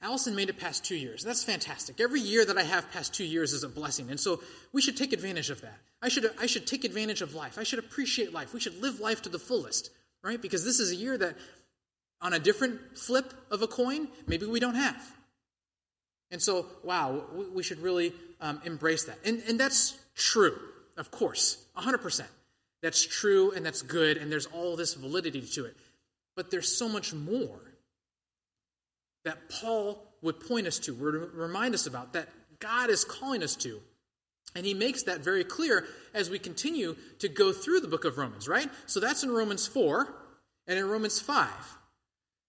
Allison 0.02 0.36
made 0.36 0.50
it 0.50 0.60
past 0.60 0.84
two 0.84 0.96
years. 0.96 1.24
That's 1.24 1.44
fantastic. 1.44 2.00
Every 2.00 2.20
year 2.20 2.46
that 2.46 2.58
I 2.58 2.63
have 2.63 2.91
past 2.91 3.13
two 3.13 3.24
years 3.24 3.54
is 3.54 3.63
a 3.63 3.70
blessing. 3.70 4.10
And 4.10 4.20
so 4.20 4.41
we 4.72 4.82
should 4.82 4.98
take 4.98 5.13
advantage 5.13 5.50
of 5.50 5.62
that. 5.62 5.78
I 6.02 6.10
should, 6.10 6.30
I 6.39 6.46
should 6.46 6.68
take 6.68 6.84
advantage 6.84 7.22
of 7.22 7.34
life. 7.34 7.58
I 7.58 7.63
should 7.63 7.80
appreciate 7.80 8.34
life. 8.34 8.54
We 8.54 8.60
should 8.60 8.82
live 8.82 9.00
life 9.00 9.22
to 9.24 9.30
the 9.30 9.39
fullest, 9.39 9.89
right? 10.24 10.41
Because 10.41 10.63
this 10.63 10.80
is 10.80 10.91
a 10.91 10.96
year 10.96 11.18
that, 11.18 11.36
on 12.22 12.34
a 12.34 12.39
different 12.39 12.98
flip 12.98 13.34
of 13.52 13.62
a 13.62 13.68
coin, 13.68 14.08
maybe 14.28 14.46
we 14.46 14.60
don't 14.60 14.76
have. 14.76 15.02
And 16.32 16.41
so, 16.41 16.65
wow, 16.84 17.24
we 17.54 17.63
should 17.63 17.80
really 17.80 18.13
um, 18.41 18.62
embrace 18.65 19.06
that. 19.06 19.18
And, 19.24 19.41
and 19.48 19.60
that's 19.60 19.98
true. 20.15 20.58
Of 20.98 21.12
course, 21.12 21.64
100%. 21.78 22.24
That's 22.82 23.06
true 23.06 23.52
and 23.52 23.66
that's 23.66 23.82
good, 23.82 24.18
and 24.18 24.32
there's 24.32 24.46
all 24.46 24.76
this 24.76 24.94
validity 24.94 25.42
to 25.42 25.66
it. 25.66 25.76
But 26.36 26.52
there's 26.52 26.78
so 26.78 26.88
much 26.88 27.14
more 27.14 27.60
that 29.24 29.50
Paul 29.50 30.06
would 30.22 30.40
point 30.40 30.68
us 30.68 30.80
to, 30.80 30.94
would 30.94 31.34
remind 31.34 31.74
us 31.74 31.88
about, 31.88 32.14
that 32.14 32.30
God 32.60 32.90
is 32.90 33.04
calling 33.04 33.44
us 33.44 33.56
to. 33.58 33.82
And 34.56 34.66
he 34.66 34.74
makes 34.74 35.04
that 35.04 35.22
very 35.22 35.44
clear 35.44 35.86
as 36.14 36.30
we 36.30 36.40
continue 36.40 36.96
to 37.20 37.28
go 37.28 37.52
through 37.52 37.82
the 37.82 37.88
book 37.88 38.06
of 38.06 38.18
Romans, 38.18 38.48
right? 38.48 38.70
So 38.86 39.00
that's 39.00 39.24
in 39.24 39.32
Romans 39.32 39.68
4 39.68 40.08
and 40.68 40.80
in 40.80 40.88
Romans 40.88 41.20
5. 41.20 41.50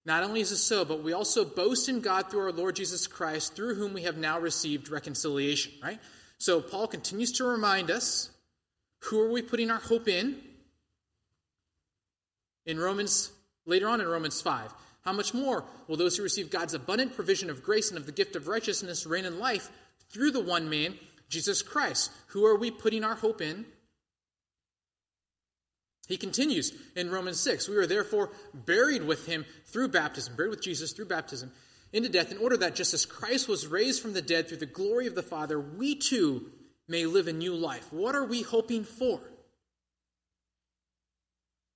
Not 0.05 0.23
only 0.23 0.41
is 0.41 0.53
it 0.53 0.59
so, 0.59 0.85
but 0.85 1.03
we 1.03 1.13
also 1.13 1.45
boast 1.45 1.89
in 1.89 2.01
God 2.01 2.31
through 2.31 2.43
our 2.43 2.53
Lord 2.53 2.77
Jesus 2.77 3.09
Christ, 3.09 3.57
through 3.57 3.75
whom 3.75 3.93
we 3.93 4.03
have 4.03 4.17
now 4.17 4.39
received 4.39 4.89
reconciliation, 4.89 5.73
right? 5.83 5.99
So 6.39 6.61
Paul 6.61 6.87
continues 6.87 7.33
to 7.33 7.45
remind 7.45 7.91
us 7.91 8.31
who 9.01 9.21
are 9.21 9.31
we 9.31 9.43
putting 9.43 9.71
our 9.71 9.79
hope 9.79 10.09
in? 10.09 10.41
In 12.65 12.79
Romans, 12.79 13.31
later 13.65 13.89
on 13.89 14.01
in 14.01 14.09
Romans 14.09 14.41
5. 14.41 14.73
How 15.05 15.13
much 15.13 15.33
more 15.33 15.65
will 15.87 15.97
those 15.97 16.17
who 16.17 16.25
receive 16.25 16.51
God's 16.51 16.75
abundant 16.75 17.15
provision 17.15 17.49
of 17.49 17.63
grace 17.63 17.91
and 17.91 17.99
of 17.99 18.07
the 18.07 18.13
gift 18.13 18.35
of 18.35 18.49
righteousness 18.49 19.07
reign 19.07 19.25
in 19.25 19.39
life 19.39 19.71
through 20.11 20.33
the 20.33 20.41
one 20.41 20.69
man, 20.69 20.97
Jesus 21.29 21.63
Christ? 21.63 22.11
Who 22.29 22.45
are 22.45 22.57
we 22.57 22.73
putting 22.73 23.05
our 23.05 23.15
hope 23.15 23.41
in? 23.41 23.67
He 26.09 26.17
continues 26.17 26.73
in 26.95 27.11
Romans 27.11 27.41
6 27.41 27.69
We 27.69 27.77
are 27.77 27.87
therefore 27.87 28.31
buried 28.53 29.05
with 29.05 29.27
him 29.27 29.45
through 29.67 29.89
baptism, 29.89 30.35
buried 30.37 30.51
with 30.51 30.63
Jesus 30.63 30.93
through 30.93 31.07
baptism 31.07 31.53
into 31.93 32.09
death, 32.09 32.33
in 32.33 32.39
order 32.39 32.57
that 32.57 32.75
just 32.75 32.93
as 32.93 33.07
Christ 33.07 33.49
was 33.49 33.67
raised 33.67 34.03
from 34.03 34.13
the 34.13 34.23
dead 34.23 34.49
through 34.49 34.59
the 34.59 34.67
glory 34.67 35.07
of 35.07 35.15
the 35.15 35.23
Father, 35.23 35.59
we 35.59 35.95
too 35.95 36.51
may 36.88 37.07
live 37.07 37.29
a 37.29 37.33
new 37.33 37.55
life. 37.55 37.92
What 37.92 38.14
are 38.14 38.25
we 38.25 38.42
hoping 38.42 38.85
for? 38.85 39.20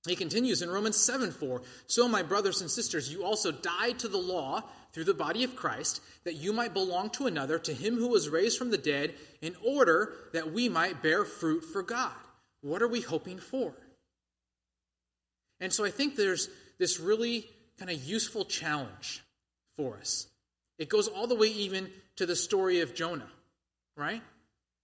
He 0.07 0.15
continues 0.15 0.61
in 0.61 0.71
Romans 0.71 0.97
7 0.97 1.31
4. 1.31 1.61
So, 1.85 2.07
my 2.07 2.23
brothers 2.23 2.61
and 2.61 2.71
sisters, 2.71 3.11
you 3.11 3.23
also 3.23 3.51
died 3.51 3.99
to 3.99 4.07
the 4.07 4.17
law 4.17 4.63
through 4.93 5.03
the 5.03 5.13
body 5.13 5.43
of 5.43 5.55
Christ, 5.55 6.01
that 6.23 6.35
you 6.35 6.53
might 6.53 6.73
belong 6.73 7.11
to 7.11 7.27
another, 7.27 7.59
to 7.59 7.73
him 7.73 7.95
who 7.95 8.07
was 8.07 8.27
raised 8.27 8.57
from 8.57 8.71
the 8.71 8.77
dead, 8.77 9.13
in 9.41 9.55
order 9.65 10.13
that 10.33 10.51
we 10.51 10.69
might 10.69 11.03
bear 11.03 11.23
fruit 11.23 11.61
for 11.61 11.83
God. 11.83 12.11
What 12.61 12.81
are 12.81 12.87
we 12.87 13.01
hoping 13.01 13.37
for? 13.37 13.73
And 15.59 15.71
so 15.71 15.85
I 15.85 15.91
think 15.91 16.15
there's 16.15 16.49
this 16.79 16.99
really 16.99 17.47
kind 17.77 17.91
of 17.91 18.03
useful 18.03 18.45
challenge 18.45 19.23
for 19.77 19.97
us. 19.97 20.27
It 20.79 20.89
goes 20.89 21.07
all 21.07 21.27
the 21.27 21.35
way 21.35 21.47
even 21.47 21.89
to 22.15 22.25
the 22.25 22.35
story 22.35 22.79
of 22.79 22.95
Jonah, 22.95 23.29
right? 23.95 24.23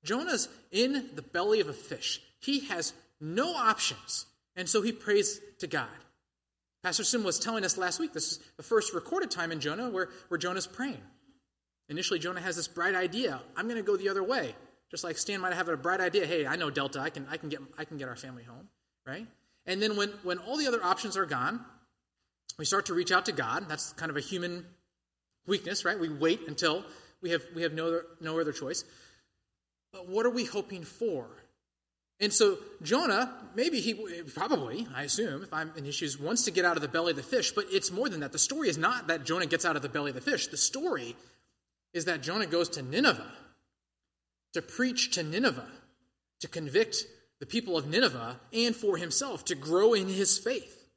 Jonah's 0.03 0.49
in 0.71 1.09
the 1.15 1.21
belly 1.21 1.59
of 1.59 1.69
a 1.69 1.73
fish. 1.73 2.21
He 2.39 2.61
has 2.67 2.93
no 3.19 3.53
options. 3.53 4.25
And 4.55 4.67
so 4.67 4.81
he 4.81 4.91
prays 4.91 5.39
to 5.59 5.67
God. 5.67 5.87
Pastor 6.83 7.03
Sim 7.03 7.23
was 7.23 7.39
telling 7.39 7.65
us 7.65 7.77
last 7.77 7.99
week 7.99 8.13
this 8.13 8.31
is 8.33 8.39
the 8.57 8.63
first 8.63 8.93
recorded 8.93 9.31
time 9.31 9.51
in 9.51 9.59
Jonah 9.59 9.89
where, 9.89 10.09
where 10.29 10.37
Jonah's 10.37 10.67
praying. 10.67 11.01
Initially, 11.89 12.19
Jonah 12.19 12.41
has 12.41 12.55
this 12.55 12.67
bright 12.67 12.95
idea 12.95 13.41
I'm 13.55 13.65
going 13.65 13.77
to 13.77 13.83
go 13.83 13.97
the 13.97 14.09
other 14.09 14.23
way. 14.23 14.55
Just 14.89 15.03
like 15.03 15.17
Stan 15.17 15.41
might 15.41 15.53
have 15.53 15.67
a 15.67 15.75
bright 15.75 15.99
idea 15.99 16.25
hey, 16.25 16.45
I 16.45 16.55
know 16.55 16.69
Delta, 16.69 16.99
I 16.99 17.09
can, 17.09 17.27
I 17.29 17.37
can, 17.37 17.49
get, 17.49 17.59
I 17.77 17.85
can 17.85 17.97
get 17.97 18.07
our 18.07 18.15
family 18.15 18.43
home, 18.43 18.67
right? 19.05 19.27
And 19.65 19.81
then 19.81 19.97
when, 19.97 20.09
when 20.23 20.37
all 20.39 20.57
the 20.57 20.67
other 20.67 20.83
options 20.83 21.17
are 21.17 21.25
gone, 21.25 21.59
we 22.57 22.65
start 22.65 22.85
to 22.87 22.93
reach 22.93 23.11
out 23.11 23.25
to 23.25 23.31
God. 23.31 23.67
That's 23.67 23.91
kind 23.93 24.09
of 24.09 24.17
a 24.17 24.21
human 24.21 24.65
weakness, 25.45 25.83
right? 25.83 25.99
We 25.99 26.09
wait 26.09 26.47
until 26.47 26.85
we 27.21 27.31
have, 27.31 27.43
we 27.53 27.63
have 27.63 27.73
no, 27.73 28.01
no 28.21 28.39
other 28.39 28.53
choice. 28.53 28.85
What 30.05 30.25
are 30.25 30.31
we 30.31 30.45
hoping 30.45 30.83
for? 30.83 31.27
And 32.19 32.33
so 32.33 32.57
Jonah, 32.81 33.31
maybe 33.55 33.79
he, 33.79 33.93
probably, 34.33 34.87
I 34.95 35.03
assume, 35.03 35.43
if 35.43 35.53
I'm 35.53 35.71
in 35.77 35.85
his 35.85 35.95
shoes, 35.95 36.19
wants 36.19 36.45
to 36.45 36.51
get 36.51 36.65
out 36.65 36.75
of 36.75 36.81
the 36.81 36.87
belly 36.87 37.11
of 37.11 37.17
the 37.17 37.23
fish, 37.23 37.51
but 37.51 37.65
it's 37.71 37.91
more 37.91 38.09
than 38.09 38.21
that. 38.21 38.31
The 38.31 38.39
story 38.39 38.69
is 38.69 38.77
not 38.77 39.07
that 39.07 39.23
Jonah 39.23 39.45
gets 39.45 39.65
out 39.65 39.75
of 39.75 39.81
the 39.81 39.89
belly 39.89 40.09
of 40.09 40.15
the 40.15 40.21
fish. 40.21 40.47
The 40.47 40.57
story 40.57 41.15
is 41.93 42.05
that 42.05 42.21
Jonah 42.21 42.47
goes 42.47 42.69
to 42.69 42.81
Nineveh 42.81 43.31
to 44.53 44.61
preach 44.61 45.11
to 45.11 45.23
Nineveh, 45.23 45.69
to 46.39 46.47
convict 46.47 47.05
the 47.39 47.45
people 47.45 47.77
of 47.77 47.87
Nineveh, 47.87 48.39
and 48.51 48.75
for 48.75 48.97
himself 48.97 49.45
to 49.45 49.55
grow 49.55 49.93
in 49.93 50.07
his 50.07 50.39
faith 50.39 50.89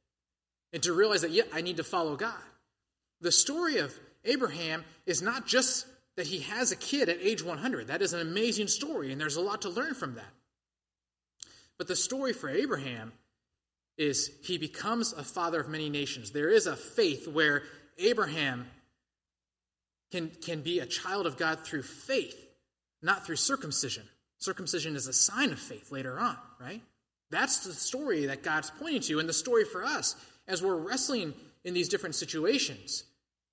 and 0.73 0.81
to 0.83 0.93
realize 0.93 1.21
that, 1.21 1.31
yeah, 1.31 1.43
I 1.53 1.61
need 1.61 1.77
to 1.77 1.83
follow 1.83 2.15
God. 2.15 2.33
The 3.19 3.31
story 3.31 3.77
of 3.77 3.93
Abraham 4.25 4.83
is 5.05 5.21
not 5.21 5.45
just 5.45 5.85
that 6.21 6.27
he 6.27 6.41
has 6.41 6.71
a 6.71 6.75
kid 6.75 7.09
at 7.09 7.17
age 7.19 7.43
100. 7.43 7.87
That 7.87 8.03
is 8.03 8.13
an 8.13 8.19
amazing 8.19 8.67
story, 8.67 9.11
and 9.11 9.19
there's 9.19 9.37
a 9.37 9.41
lot 9.41 9.63
to 9.63 9.69
learn 9.69 9.95
from 9.95 10.13
that. 10.13 10.31
But 11.79 11.87
the 11.87 11.95
story 11.95 12.31
for 12.31 12.47
Abraham 12.47 13.11
is 13.97 14.29
he 14.43 14.59
becomes 14.59 15.13
a 15.13 15.23
father 15.23 15.59
of 15.59 15.67
many 15.67 15.89
nations. 15.89 16.29
There 16.29 16.51
is 16.51 16.67
a 16.67 16.75
faith 16.75 17.27
where 17.27 17.63
Abraham 17.97 18.67
can, 20.11 20.29
can 20.43 20.61
be 20.61 20.77
a 20.77 20.85
child 20.85 21.25
of 21.25 21.37
God 21.37 21.61
through 21.61 21.81
faith, 21.81 22.39
not 23.01 23.25
through 23.25 23.37
circumcision. 23.37 24.03
Circumcision 24.37 24.95
is 24.95 25.07
a 25.07 25.13
sign 25.13 25.51
of 25.51 25.57
faith 25.57 25.91
later 25.91 26.19
on, 26.19 26.37
right? 26.59 26.83
That's 27.31 27.65
the 27.65 27.73
story 27.73 28.27
that 28.27 28.43
God's 28.43 28.71
pointing 28.79 29.01
to, 29.01 29.17
and 29.17 29.27
the 29.27 29.33
story 29.33 29.65
for 29.65 29.83
us 29.83 30.15
as 30.47 30.61
we're 30.61 30.75
wrestling 30.75 31.33
in 31.63 31.73
these 31.73 31.89
different 31.89 32.13
situations. 32.13 33.05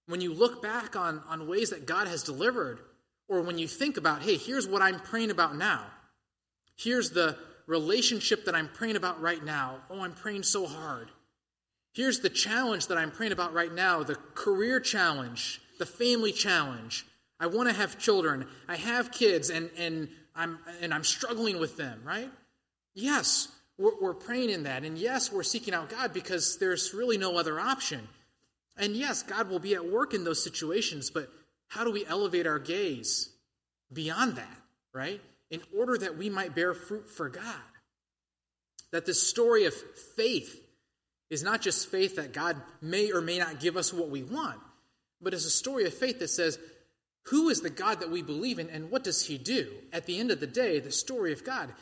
When 0.08 0.20
you 0.20 0.32
look 0.32 0.62
back 0.62 0.96
on, 0.96 1.22
on 1.28 1.46
ways 1.46 1.70
that 1.70 1.86
God 1.86 2.08
has 2.08 2.22
delivered, 2.22 2.80
or 3.28 3.42
when 3.42 3.58
you 3.58 3.68
think 3.68 3.98
about, 3.98 4.22
hey, 4.22 4.36
here's 4.36 4.66
what 4.66 4.80
I'm 4.80 4.98
praying 4.98 5.30
about 5.30 5.54
now, 5.54 5.84
here's 6.76 7.10
the 7.10 7.36
relationship 7.66 8.46
that 8.46 8.54
I'm 8.54 8.68
praying 8.68 8.96
about 8.96 9.20
right 9.20 9.44
now. 9.44 9.76
Oh, 9.90 10.00
I'm 10.00 10.14
praying 10.14 10.44
so 10.44 10.66
hard. 10.66 11.10
Here's 11.92 12.20
the 12.20 12.30
challenge 12.30 12.86
that 12.86 12.96
I'm 12.96 13.10
praying 13.10 13.32
about 13.32 13.52
right 13.52 13.72
now 13.72 14.02
the 14.02 14.16
career 14.34 14.80
challenge, 14.80 15.60
the 15.78 15.86
family 15.86 16.32
challenge. 16.32 17.06
I 17.38 17.46
want 17.46 17.68
to 17.68 17.74
have 17.74 17.98
children. 17.98 18.46
I 18.66 18.76
have 18.76 19.12
kids, 19.12 19.50
and, 19.50 19.70
and, 19.76 20.08
I'm, 20.34 20.58
and 20.80 20.92
I'm 20.92 21.04
struggling 21.04 21.60
with 21.60 21.76
them, 21.76 22.00
right? 22.04 22.30
Yes, 22.94 23.48
we're, 23.76 23.92
we're 24.00 24.14
praying 24.14 24.50
in 24.50 24.62
that. 24.64 24.84
And 24.84 24.96
yes, 24.96 25.30
we're 25.30 25.42
seeking 25.42 25.74
out 25.74 25.90
God 25.90 26.12
because 26.12 26.56
there's 26.58 26.94
really 26.94 27.18
no 27.18 27.36
other 27.36 27.60
option. 27.60 28.08
And 28.78 28.94
yes, 28.94 29.22
God 29.22 29.50
will 29.50 29.58
be 29.58 29.74
at 29.74 29.90
work 29.90 30.14
in 30.14 30.24
those 30.24 30.42
situations, 30.42 31.10
but 31.10 31.28
how 31.66 31.84
do 31.84 31.90
we 31.90 32.06
elevate 32.06 32.46
our 32.46 32.58
gaze 32.58 33.28
beyond 33.92 34.36
that, 34.36 34.56
right? 34.94 35.20
In 35.50 35.60
order 35.76 35.98
that 35.98 36.16
we 36.16 36.30
might 36.30 36.54
bear 36.54 36.74
fruit 36.74 37.08
for 37.08 37.28
God. 37.28 37.44
That 38.92 39.04
this 39.04 39.22
story 39.22 39.64
of 39.66 39.74
faith 40.16 40.64
is 41.28 41.42
not 41.42 41.60
just 41.60 41.90
faith 41.90 42.16
that 42.16 42.32
God 42.32 42.56
may 42.80 43.12
or 43.12 43.20
may 43.20 43.38
not 43.38 43.60
give 43.60 43.76
us 43.76 43.92
what 43.92 44.08
we 44.08 44.22
want, 44.22 44.58
but 45.20 45.34
it's 45.34 45.44
a 45.44 45.50
story 45.50 45.84
of 45.84 45.92
faith 45.92 46.20
that 46.20 46.28
says, 46.28 46.58
who 47.26 47.50
is 47.50 47.60
the 47.60 47.68
God 47.68 48.00
that 48.00 48.10
we 48.10 48.22
believe 48.22 48.58
in 48.58 48.70
and 48.70 48.90
what 48.90 49.04
does 49.04 49.26
he 49.26 49.36
do? 49.36 49.68
At 49.92 50.06
the 50.06 50.18
end 50.18 50.30
of 50.30 50.40
the 50.40 50.46
day, 50.46 50.78
the 50.80 50.92
story 50.92 51.32
of 51.32 51.44
God 51.44 51.74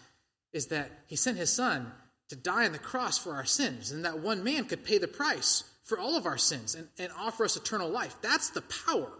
is 0.52 0.68
that 0.68 0.90
he 1.06 1.14
sent 1.14 1.36
his 1.36 1.52
son 1.52 1.92
to 2.30 2.36
die 2.36 2.66
on 2.66 2.72
the 2.72 2.78
cross 2.78 3.18
for 3.18 3.34
our 3.34 3.44
sins, 3.44 3.92
and 3.92 4.04
that 4.04 4.18
one 4.18 4.42
man 4.42 4.64
could 4.64 4.84
pay 4.84 4.98
the 4.98 5.06
price 5.06 5.62
for 5.86 5.98
all 5.98 6.16
of 6.16 6.26
our 6.26 6.36
sins 6.36 6.74
and, 6.74 6.88
and 6.98 7.10
offer 7.18 7.44
us 7.44 7.56
eternal 7.56 7.88
life. 7.88 8.14
That's 8.20 8.50
the 8.50 8.62
power. 8.62 9.10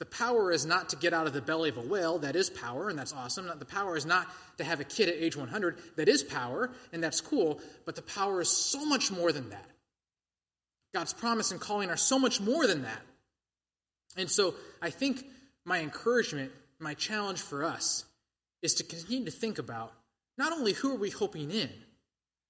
The 0.00 0.06
power 0.06 0.50
is 0.50 0.66
not 0.66 0.88
to 0.88 0.96
get 0.96 1.12
out 1.12 1.28
of 1.28 1.32
the 1.32 1.40
belly 1.40 1.68
of 1.68 1.76
a 1.76 1.80
whale. 1.80 2.18
That 2.18 2.34
is 2.34 2.50
power, 2.50 2.88
and 2.88 2.98
that's 2.98 3.12
awesome. 3.12 3.48
The 3.56 3.64
power 3.64 3.96
is 3.96 4.04
not 4.04 4.26
to 4.58 4.64
have 4.64 4.80
a 4.80 4.84
kid 4.84 5.08
at 5.08 5.14
age 5.14 5.36
100. 5.36 5.78
That 5.96 6.08
is 6.08 6.24
power, 6.24 6.70
and 6.92 7.00
that's 7.00 7.20
cool. 7.20 7.60
But 7.84 7.94
the 7.94 8.02
power 8.02 8.40
is 8.40 8.48
so 8.48 8.84
much 8.84 9.12
more 9.12 9.30
than 9.30 9.50
that. 9.50 9.70
God's 10.92 11.12
promise 11.12 11.52
and 11.52 11.60
calling 11.60 11.88
are 11.88 11.96
so 11.96 12.18
much 12.18 12.40
more 12.40 12.66
than 12.66 12.82
that. 12.82 13.00
And 14.16 14.30
so 14.30 14.54
I 14.80 14.90
think 14.90 15.24
my 15.64 15.78
encouragement, 15.78 16.50
my 16.80 16.94
challenge 16.94 17.40
for 17.40 17.64
us 17.64 18.04
is 18.60 18.74
to 18.74 18.84
continue 18.84 19.24
to 19.26 19.30
think 19.30 19.58
about 19.58 19.92
not 20.36 20.52
only 20.52 20.72
who 20.72 20.92
are 20.92 20.98
we 20.98 21.10
hoping 21.10 21.50
in, 21.50 21.70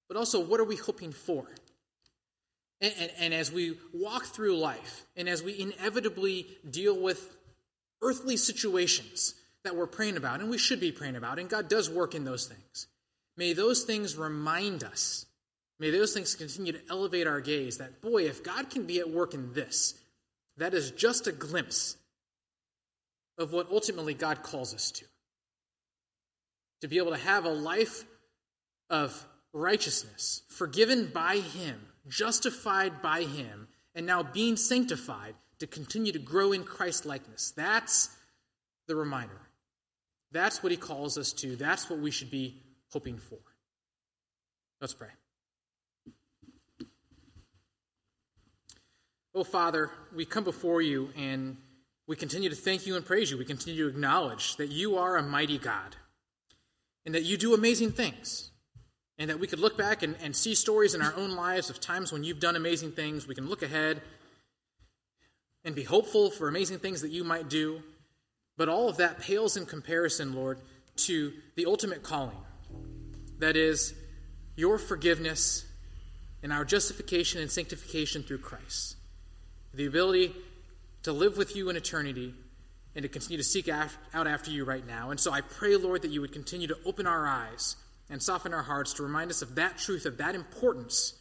but 0.09 0.17
also 0.17 0.41
what 0.41 0.61
are 0.61 0.65
we 0.65 0.77
hoping 0.77 1.13
for? 1.13 1.47
And, 2.83 2.93
and, 2.99 3.11
and, 3.21 3.35
as 3.35 3.53
we 3.53 3.79
walk 3.95 4.25
through 4.25 4.57
life, 4.57 5.07
and 5.17 5.29
as 5.29 5.41
we 5.41 5.59
inevitably 5.59 6.49
deal 6.69 7.01
with 7.01 7.37
earthly 8.03 8.37
situations 8.37 9.35
that 9.63 9.77
we're 9.77 9.87
praying 9.87 10.17
about, 10.17 10.41
and 10.41 10.51
we 10.51 10.59
should 10.59 10.81
be 10.81 10.91
praying 10.91 11.15
about, 11.15 11.39
and 11.39 11.49
God 11.49 11.69
does 11.69 11.89
work 11.89 12.17
in 12.17 12.25
those 12.25 12.47
things, 12.47 12.89
may 13.37 13.53
those 13.53 13.85
things 13.85 14.17
remind 14.17 14.83
us, 14.83 15.27
may 15.79 15.91
those 15.91 16.13
things 16.13 16.35
continue 16.35 16.73
to 16.73 16.81
elevate 16.91 17.29
our 17.29 17.41
gaze 17.41 17.79
that, 17.79 18.03
boy, 18.03 18.25
if 18.25 18.43
God 18.43 18.69
can 18.69 18.85
be 18.85 18.99
at 18.99 19.09
work 19.09 19.33
in 19.33 19.53
this, 19.53 19.95
that 20.57 20.75
is 20.75 20.91
just 20.91 21.29
a 21.29 21.33
glimpse 21.33 21.97
of 23.39 23.53
what 23.53 23.71
ultimately 23.71 24.15
God 24.15 24.43
calls 24.43 24.75
us 24.75 24.91
to. 24.91 25.05
To 26.81 26.89
be 26.89 26.99
able 26.99 27.13
to 27.13 27.17
have 27.17 27.45
a 27.45 27.51
life 27.51 28.05
of 28.91 29.25
righteousness, 29.53 30.43
forgiven 30.49 31.07
by 31.07 31.37
Him, 31.37 31.81
justified 32.09 33.03
by 33.03 33.23
Him, 33.23 33.69
and 33.95 34.07
now 34.07 34.23
being 34.23 34.57
sanctified 34.57 35.35
to 35.59 35.67
continue 35.67 36.13
to 36.13 36.19
grow 36.19 36.53
in 36.53 36.65
Christ 36.65 37.07
likeness. 37.07 37.53
That's 37.57 38.11
the 38.89 38.97
reminder. 38.97 39.41
That's 40.33 40.63
what 40.63 40.73
He 40.73 40.79
calls 40.79 41.19
us 41.19 41.33
to. 41.35 41.57
That's 41.57 41.89
what 41.89 41.99
we 41.99 42.11
should 42.11 42.31
be 42.31 42.63
hoping 42.91 43.19
for. 43.19 43.39
Let's 44.81 44.95
pray. 44.95 45.09
Oh, 49.35 49.45
Father, 49.45 49.91
we 50.15 50.25
come 50.25 50.45
before 50.45 50.83
you 50.83 51.09
and 51.17 51.57
we 52.07 52.17
continue 52.17 52.51
to 52.51 52.57
thank 52.57 52.87
you 52.87 52.97
and 52.97 53.07
praise 53.07 53.31
you. 53.31 53.39
We 53.39 53.47
continue 53.47 53.85
to 53.85 53.89
acknowledge 53.89 54.57
that 54.57 54.71
you 54.71 54.99
are 54.99 55.17
a 55.17 55.23
mighty 55.23 55.57
God 55.57 55.97
and 57.07 57.15
that 57.15 57.23
you 57.23 57.37
do 57.39 57.55
amazing 57.55 57.93
things. 57.93 58.51
And 59.19 59.31
that 59.31 59.39
we 59.39 59.47
could 59.47 59.61
look 59.61 59.77
back 59.77 60.03
and, 60.03 60.17
and 60.23 60.35
see 60.35 60.55
stories 60.55 60.95
in 60.95 61.03
our 61.03 61.15
own 61.17 61.37
lives 61.37 61.71
of 61.71 61.81
times 61.81 62.13
when 62.13 62.25
you've 62.25 62.41
done 62.41 62.57
amazing 62.57 62.93
things. 62.93 63.29
We 63.29 63.35
can 63.35 63.49
look 63.49 63.63
ahead 63.63 64.01
and 65.65 65.75
be 65.75 65.85
hopeful 65.85 66.31
for 66.31 66.49
amazing 66.49 66.79
things 66.79 67.03
that 67.03 67.11
you 67.11 67.23
might 67.23 67.49
do. 67.49 67.83
But 68.57 68.69
all 68.69 68.89
of 68.89 68.97
that 68.97 69.21
pales 69.21 69.57
in 69.57 69.67
comparison, 69.67 70.35
Lord, 70.35 70.59
to 70.97 71.33
the 71.57 71.67
ultimate 71.67 72.03
calling 72.03 72.37
that 73.43 73.57
is, 73.57 73.93
your 74.55 74.79
forgiveness 74.79 75.65
and 76.43 76.53
our 76.53 76.65
justification 76.65 77.41
and 77.41 77.51
sanctification 77.51 78.23
through 78.23 78.39
Christ. 78.39 78.97
The 79.75 79.87
ability 79.87 80.35
to 81.03 81.13
live 81.13 81.37
with 81.37 81.57
you 81.57 81.69
in 81.71 81.77
eternity 81.77 82.35
and 82.95 83.03
to 83.03 83.09
continue 83.09 83.39
to 83.39 83.45
seek 83.45 83.69
out 83.69 83.91
after 84.15 84.51
you 84.51 84.65
right 84.65 84.87
now. 84.87 85.11
And 85.11 85.19
so 85.19 85.33
I 85.33 85.41
pray, 85.41 85.77
Lord, 85.77 86.03
that 86.03 86.11
you 86.11 86.21
would 86.21 86.33
continue 86.33 86.69
to 86.69 86.77
open 86.85 87.07
our 87.07 87.27
eyes 87.27 87.77
and 88.13 88.23
soften 88.23 88.53
our 88.53 88.63
hearts 88.63 88.93
to 88.95 89.03
remind 89.03 89.31
us 89.31 89.41
of 89.41 89.55
that 89.55 89.79
truth, 89.79 90.05
of 90.05 90.19
that 90.19 90.35
importance, 90.35 91.15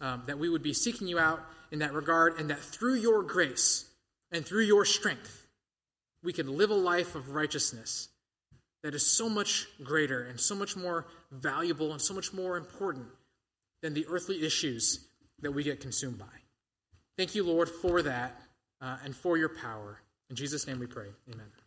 um, 0.00 0.22
that 0.26 0.38
we 0.38 0.48
would 0.48 0.62
be 0.62 0.72
seeking 0.72 1.06
you 1.06 1.18
out 1.18 1.44
in 1.70 1.80
that 1.80 1.92
regard, 1.92 2.40
and 2.40 2.50
that 2.50 2.58
through 2.58 2.94
your 2.94 3.22
grace 3.22 3.84
and 4.32 4.44
through 4.44 4.64
your 4.64 4.84
strength, 4.84 5.46
we 6.24 6.32
can 6.32 6.56
live 6.56 6.70
a 6.70 6.74
life 6.74 7.14
of 7.14 7.30
righteousness 7.30 8.08
that 8.82 8.94
is 8.94 9.06
so 9.06 9.28
much 9.28 9.66
greater 9.84 10.22
and 10.24 10.40
so 10.40 10.54
much 10.54 10.74
more 10.74 11.06
valuable 11.30 11.92
and 11.92 12.00
so 12.00 12.14
much 12.14 12.32
more 12.32 12.56
important 12.56 13.06
than 13.82 13.94
the 13.94 14.06
earthly 14.08 14.44
issues 14.44 15.06
that 15.40 15.52
we 15.52 15.62
get 15.62 15.80
consumed 15.80 16.18
by. 16.18 16.24
Thank 17.18 17.34
you, 17.34 17.44
Lord, 17.44 17.68
for 17.68 18.02
that 18.02 18.40
uh, 18.80 18.96
and 19.04 19.14
for 19.14 19.36
your 19.36 19.50
power. 19.50 20.00
In 20.30 20.36
Jesus' 20.36 20.66
name 20.66 20.80
we 20.80 20.86
pray. 20.86 21.08
Amen. 21.30 21.61